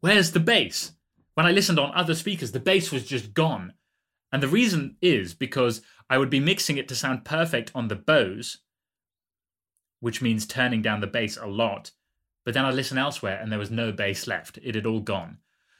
Where's 0.00 0.32
the 0.32 0.40
bass? 0.40 0.92
When 1.38 1.46
I 1.46 1.52
listened 1.52 1.78
on 1.78 1.94
other 1.94 2.16
speakers, 2.16 2.50
the 2.50 2.58
bass 2.58 2.90
was 2.90 3.06
just 3.06 3.32
gone. 3.32 3.74
And 4.32 4.42
the 4.42 4.48
reason 4.48 4.96
is 5.00 5.34
because 5.34 5.82
I 6.10 6.18
would 6.18 6.30
be 6.30 6.40
mixing 6.40 6.78
it 6.78 6.88
to 6.88 6.96
sound 6.96 7.24
perfect 7.24 7.70
on 7.76 7.86
the 7.86 7.94
Bose, 7.94 8.58
which 10.00 10.20
means 10.20 10.48
turning 10.48 10.82
down 10.82 11.00
the 11.00 11.06
bass 11.06 11.36
a 11.36 11.46
lot. 11.46 11.92
But 12.44 12.54
then 12.54 12.64
I 12.64 12.72
listen 12.72 12.98
elsewhere 12.98 13.38
and 13.40 13.52
there 13.52 13.58
was 13.60 13.70
no 13.70 13.92
bass 13.92 14.26
left. 14.26 14.58
It 14.64 14.74
had 14.74 14.84
all 14.84 14.98
gone. 14.98 15.38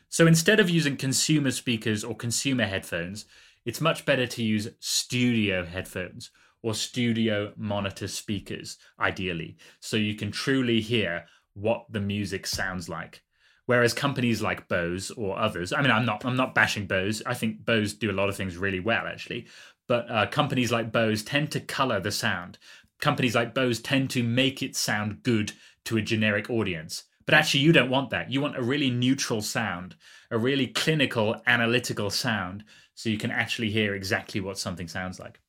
So 0.08 0.28
instead 0.28 0.60
of 0.60 0.70
using 0.70 0.96
consumer 0.96 1.50
speakers 1.50 2.04
or 2.04 2.14
consumer 2.14 2.66
headphones, 2.66 3.24
it's 3.64 3.80
much 3.80 4.06
better 4.06 4.28
to 4.28 4.44
use 4.44 4.68
studio 4.78 5.64
headphones 5.64 6.30
or 6.62 6.72
studio 6.72 7.52
monitor 7.56 8.06
speakers, 8.06 8.78
ideally, 9.00 9.56
so 9.80 9.96
you 9.96 10.14
can 10.14 10.30
truly 10.30 10.80
hear 10.80 11.24
what 11.54 11.86
the 11.90 12.00
music 12.00 12.46
sounds 12.46 12.88
like. 12.88 13.24
Whereas 13.68 13.92
companies 13.92 14.40
like 14.40 14.66
Bose 14.66 15.10
or 15.10 15.38
others, 15.38 15.74
I 15.74 15.82
mean, 15.82 15.90
I'm 15.90 16.06
not 16.06 16.24
I'm 16.24 16.36
not 16.36 16.54
bashing 16.54 16.86
Bose. 16.86 17.22
I 17.26 17.34
think 17.34 17.66
Bose 17.66 17.92
do 17.92 18.10
a 18.10 18.16
lot 18.18 18.30
of 18.30 18.34
things 18.34 18.56
really 18.56 18.80
well, 18.80 19.06
actually. 19.06 19.46
But 19.86 20.10
uh, 20.10 20.26
companies 20.28 20.72
like 20.72 20.90
Bose 20.90 21.22
tend 21.22 21.50
to 21.50 21.60
color 21.60 22.00
the 22.00 22.10
sound. 22.10 22.56
Companies 22.98 23.34
like 23.34 23.52
Bose 23.52 23.78
tend 23.78 24.08
to 24.12 24.22
make 24.22 24.62
it 24.62 24.74
sound 24.74 25.22
good 25.22 25.52
to 25.84 25.98
a 25.98 26.00
generic 26.00 26.48
audience. 26.48 27.04
But 27.26 27.34
actually, 27.34 27.60
you 27.60 27.72
don't 27.72 27.90
want 27.90 28.08
that. 28.08 28.32
You 28.32 28.40
want 28.40 28.56
a 28.56 28.62
really 28.62 28.88
neutral 28.88 29.42
sound, 29.42 29.96
a 30.30 30.38
really 30.38 30.68
clinical, 30.68 31.36
analytical 31.46 32.08
sound, 32.08 32.64
so 32.94 33.10
you 33.10 33.18
can 33.18 33.30
actually 33.30 33.68
hear 33.68 33.94
exactly 33.94 34.40
what 34.40 34.58
something 34.58 34.88
sounds 34.88 35.20
like. 35.20 35.40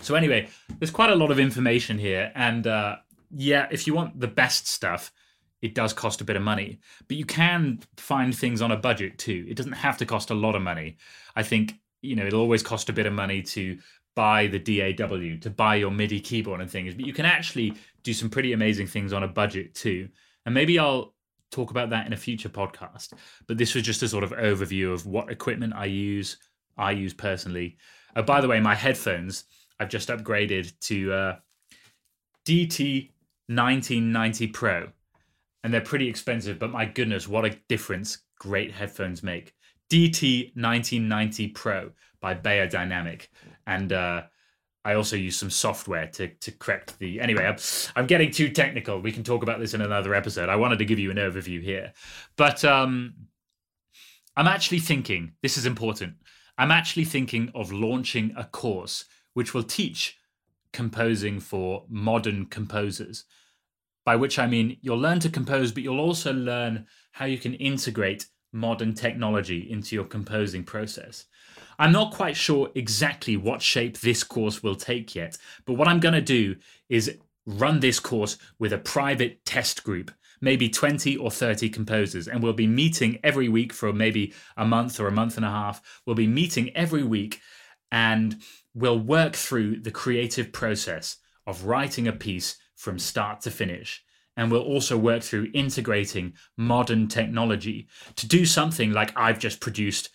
So, 0.00 0.14
anyway, 0.14 0.48
there's 0.78 0.90
quite 0.90 1.10
a 1.10 1.16
lot 1.16 1.30
of 1.30 1.38
information 1.38 1.98
here. 1.98 2.32
And 2.34 2.66
uh, 2.66 2.96
yeah, 3.30 3.68
if 3.70 3.86
you 3.86 3.92
want 3.92 4.18
the 4.18 4.26
best 4.26 4.68
stuff, 4.68 5.12
it 5.62 5.74
does 5.74 5.92
cost 5.92 6.20
a 6.20 6.24
bit 6.24 6.36
of 6.36 6.42
money. 6.42 6.78
But 7.08 7.16
you 7.16 7.24
can 7.24 7.80
find 7.96 8.34
things 8.34 8.62
on 8.62 8.72
a 8.72 8.76
budget 8.76 9.18
too. 9.18 9.46
It 9.48 9.56
doesn't 9.56 9.72
have 9.72 9.98
to 9.98 10.06
cost 10.06 10.30
a 10.30 10.34
lot 10.34 10.54
of 10.54 10.62
money. 10.62 10.96
I 11.36 11.42
think, 11.42 11.74
you 12.02 12.16
know, 12.16 12.26
it'll 12.26 12.40
always 12.40 12.62
cost 12.62 12.88
a 12.88 12.92
bit 12.92 13.06
of 13.06 13.12
money 13.12 13.42
to 13.42 13.78
buy 14.14 14.46
the 14.46 14.58
DAW, 14.58 15.38
to 15.40 15.50
buy 15.50 15.76
your 15.76 15.90
MIDI 15.90 16.20
keyboard 16.20 16.60
and 16.60 16.70
things. 16.70 16.94
But 16.94 17.06
you 17.06 17.12
can 17.12 17.26
actually 17.26 17.74
do 18.02 18.12
some 18.12 18.30
pretty 18.30 18.52
amazing 18.52 18.86
things 18.86 19.12
on 19.12 19.22
a 19.22 19.28
budget 19.28 19.74
too. 19.74 20.08
And 20.46 20.54
maybe 20.54 20.78
I'll 20.78 21.14
talk 21.50 21.70
about 21.70 21.90
that 21.90 22.06
in 22.06 22.12
a 22.12 22.16
future 22.16 22.48
podcast. 22.48 23.12
But 23.46 23.58
this 23.58 23.74
was 23.74 23.84
just 23.84 24.02
a 24.02 24.08
sort 24.08 24.24
of 24.24 24.32
overview 24.32 24.92
of 24.92 25.06
what 25.06 25.30
equipment 25.30 25.74
I 25.74 25.86
use, 25.86 26.38
I 26.76 26.92
use 26.92 27.12
personally. 27.12 27.76
Uh, 28.16 28.22
by 28.22 28.40
the 28.40 28.48
way, 28.48 28.60
my 28.60 28.74
headphones, 28.74 29.44
I've 29.78 29.88
just 29.88 30.08
upgraded 30.08 30.72
to 30.80 31.12
uh, 31.12 31.36
DT 32.46 33.10
1990 33.48 34.46
Pro. 34.48 34.88
And 35.62 35.72
they're 35.72 35.80
pretty 35.80 36.08
expensive, 36.08 36.58
but 36.58 36.70
my 36.70 36.86
goodness, 36.86 37.28
what 37.28 37.44
a 37.44 37.56
difference 37.68 38.18
great 38.38 38.72
headphones 38.72 39.22
make. 39.22 39.54
DT 39.90 40.56
1990 40.56 41.48
Pro 41.48 41.90
by 42.20 42.34
Beyerdynamic. 42.34 43.28
And 43.66 43.92
uh, 43.92 44.22
I 44.84 44.94
also 44.94 45.16
use 45.16 45.36
some 45.36 45.50
software 45.50 46.06
to 46.08 46.28
to 46.28 46.52
correct 46.52 46.98
the. 46.98 47.20
Anyway, 47.20 47.44
I'm, 47.44 47.56
I'm 47.96 48.06
getting 48.06 48.30
too 48.30 48.48
technical. 48.48 49.00
We 49.00 49.12
can 49.12 49.24
talk 49.24 49.42
about 49.42 49.60
this 49.60 49.74
in 49.74 49.82
another 49.82 50.14
episode. 50.14 50.48
I 50.48 50.56
wanted 50.56 50.78
to 50.78 50.84
give 50.84 50.98
you 50.98 51.10
an 51.10 51.18
overview 51.18 51.62
here, 51.62 51.92
but 52.36 52.64
um, 52.64 53.14
I'm 54.36 54.46
actually 54.46 54.78
thinking 54.78 55.32
this 55.42 55.58
is 55.58 55.66
important. 55.66 56.14
I'm 56.56 56.70
actually 56.70 57.04
thinking 57.04 57.50
of 57.54 57.72
launching 57.72 58.32
a 58.36 58.44
course 58.44 59.04
which 59.34 59.54
will 59.54 59.62
teach 59.62 60.16
composing 60.72 61.40
for 61.40 61.84
modern 61.88 62.46
composers. 62.46 63.24
By 64.10 64.16
which 64.16 64.40
I 64.40 64.48
mean 64.48 64.76
you'll 64.82 64.98
learn 64.98 65.20
to 65.20 65.28
compose, 65.28 65.70
but 65.70 65.84
you'll 65.84 66.00
also 66.00 66.32
learn 66.32 66.88
how 67.12 67.26
you 67.26 67.38
can 67.38 67.54
integrate 67.54 68.26
modern 68.52 68.92
technology 68.92 69.70
into 69.70 69.94
your 69.94 70.04
composing 70.04 70.64
process. 70.64 71.26
I'm 71.78 71.92
not 71.92 72.12
quite 72.12 72.36
sure 72.36 72.72
exactly 72.74 73.36
what 73.36 73.62
shape 73.62 74.00
this 74.00 74.24
course 74.24 74.64
will 74.64 74.74
take 74.74 75.14
yet, 75.14 75.38
but 75.64 75.74
what 75.74 75.86
I'm 75.86 76.00
going 76.00 76.16
to 76.16 76.20
do 76.20 76.56
is 76.88 77.18
run 77.46 77.78
this 77.78 78.00
course 78.00 78.36
with 78.58 78.72
a 78.72 78.78
private 78.78 79.44
test 79.44 79.84
group, 79.84 80.10
maybe 80.40 80.68
20 80.68 81.16
or 81.16 81.30
30 81.30 81.68
composers, 81.68 82.26
and 82.26 82.42
we'll 82.42 82.52
be 82.52 82.66
meeting 82.66 83.20
every 83.22 83.48
week 83.48 83.72
for 83.72 83.92
maybe 83.92 84.34
a 84.56 84.64
month 84.64 84.98
or 84.98 85.06
a 85.06 85.12
month 85.12 85.36
and 85.36 85.46
a 85.46 85.50
half. 85.50 86.02
We'll 86.04 86.16
be 86.16 86.26
meeting 86.26 86.74
every 86.74 87.04
week 87.04 87.40
and 87.92 88.42
we'll 88.74 88.98
work 88.98 89.36
through 89.36 89.82
the 89.82 89.92
creative 89.92 90.50
process 90.50 91.18
of 91.46 91.66
writing 91.66 92.08
a 92.08 92.12
piece 92.12 92.56
from 92.80 92.98
start 92.98 93.42
to 93.42 93.50
finish. 93.50 94.02
And 94.38 94.50
we'll 94.50 94.62
also 94.62 94.96
work 94.96 95.22
through 95.22 95.50
integrating 95.52 96.32
modern 96.56 97.08
technology 97.08 97.88
to 98.16 98.26
do 98.26 98.46
something 98.46 98.90
like 98.92 99.12
I've 99.14 99.38
just 99.38 99.60
produced 99.60 100.08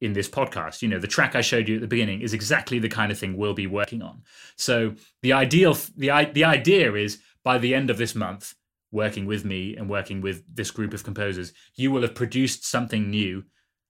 in 0.00 0.12
this 0.12 0.28
podcast. 0.28 0.80
You 0.80 0.88
know, 0.88 1.00
the 1.00 1.08
track 1.08 1.34
I 1.34 1.40
showed 1.40 1.68
you 1.68 1.74
at 1.74 1.80
the 1.80 1.88
beginning 1.88 2.20
is 2.20 2.32
exactly 2.32 2.78
the 2.78 2.88
kind 2.88 3.10
of 3.10 3.18
thing 3.18 3.36
we'll 3.36 3.52
be 3.52 3.66
working 3.66 4.00
on. 4.00 4.22
So 4.56 4.94
the 5.22 5.32
ideal, 5.32 5.76
the 5.96 6.30
the 6.32 6.44
idea 6.44 6.94
is 6.94 7.18
by 7.42 7.58
the 7.58 7.74
end 7.74 7.90
of 7.90 7.98
this 7.98 8.14
month, 8.14 8.54
working 8.92 9.26
with 9.26 9.44
me 9.44 9.74
and 9.74 9.90
working 9.90 10.20
with 10.20 10.44
this 10.54 10.70
group 10.70 10.94
of 10.94 11.02
composers, 11.02 11.52
you 11.74 11.90
will 11.90 12.02
have 12.02 12.14
produced 12.14 12.64
something 12.64 13.10
new. 13.10 13.42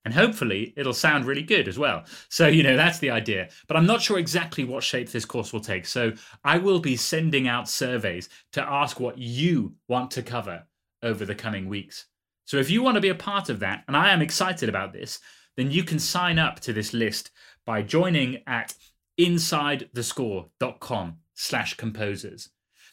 And 0.04 0.12
hopefully 0.12 0.74
it'll 0.76 0.92
sound 0.92 1.24
really 1.24 1.42
good 1.42 1.66
as 1.66 1.78
well. 1.78 2.04
So, 2.28 2.46
you 2.46 2.62
know, 2.62 2.76
that's 2.76 2.98
the 2.98 3.10
idea. 3.10 3.48
But 3.66 3.76
I'm 3.76 3.86
not 3.86 4.02
sure 4.02 4.18
exactly 4.18 4.64
what 4.64 4.82
shape 4.82 5.10
this 5.10 5.24
course 5.24 5.52
will 5.52 5.60
take. 5.60 5.86
So 5.86 6.12
I 6.44 6.58
will 6.58 6.78
be 6.78 6.96
sending 6.96 7.48
out 7.48 7.68
surveys 7.68 8.28
to 8.52 8.62
ask 8.62 9.00
what 9.00 9.16
you 9.16 9.74
want 9.88 10.10
to 10.12 10.22
cover 10.22 10.64
over 11.02 11.24
the 11.24 11.34
coming 11.34 11.68
weeks. 11.68 12.06
So 12.44 12.58
if 12.58 12.68
you 12.68 12.82
want 12.82 12.96
to 12.96 13.00
be 13.00 13.08
a 13.08 13.14
part 13.14 13.48
of 13.48 13.60
that, 13.60 13.84
and 13.88 13.96
I 13.96 14.12
am 14.12 14.20
excited 14.20 14.68
about 14.68 14.92
this, 14.92 15.20
then 15.56 15.70
you 15.70 15.84
can 15.84 15.98
sign 15.98 16.38
up 16.38 16.60
to 16.60 16.74
this 16.74 16.92
list 16.92 17.30
by 17.64 17.80
joining 17.82 18.42
at 18.46 18.74
insidethescore.com 19.18 21.16
slash 21.34 21.74
composers. 21.74 22.50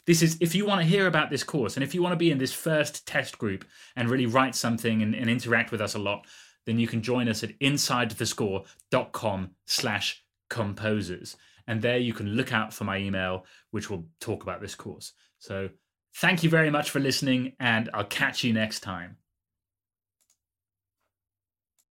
This 0.08 0.22
is 0.22 0.38
if 0.42 0.56
you 0.56 0.66
want 0.66 0.82
to 0.82 0.88
hear 0.88 1.06
about 1.08 1.30
this 1.30 1.44
course 1.44 1.76
and 1.76 1.84
if 1.84 1.94
you 1.94 2.02
want 2.02 2.14
to 2.14 2.18
be 2.18 2.32
in 2.32 2.40
this 2.40 2.54
first 2.54 3.06
test 3.06 3.38
group 3.38 3.66
and 3.96 4.10
really 4.10 4.26
write 4.26 4.56
something 4.56 5.02
and, 5.02 5.14
and 5.14 5.30
interact 5.30 5.72
with 5.72 5.82
us 5.82 5.94
a 5.94 6.00
lot, 6.00 6.26
then 6.66 6.80
you 6.80 6.88
can 6.88 7.02
join 7.02 7.28
us 7.28 7.44
at 7.44 7.58
insidethescore.com 7.60 9.52
slash 9.66 10.24
composers. 10.50 11.38
And 11.68 11.82
there 11.82 11.98
you 11.98 12.14
can 12.14 12.28
look 12.28 12.54
out 12.54 12.74
for 12.74 12.84
my 12.84 12.98
email, 12.98 13.46
which 13.72 13.90
will 13.90 14.06
talk 14.20 14.44
about 14.44 14.62
this 14.62 14.76
course. 14.76 15.14
So 15.40 15.70
thank 16.18 16.44
you 16.44 16.50
very 16.50 16.70
much 16.70 16.90
for 16.90 17.00
listening, 17.00 17.54
and 17.60 17.90
I'll 17.94 18.04
catch 18.04 18.44
you 18.44 18.54
next 18.54 18.82
time. 18.82 19.18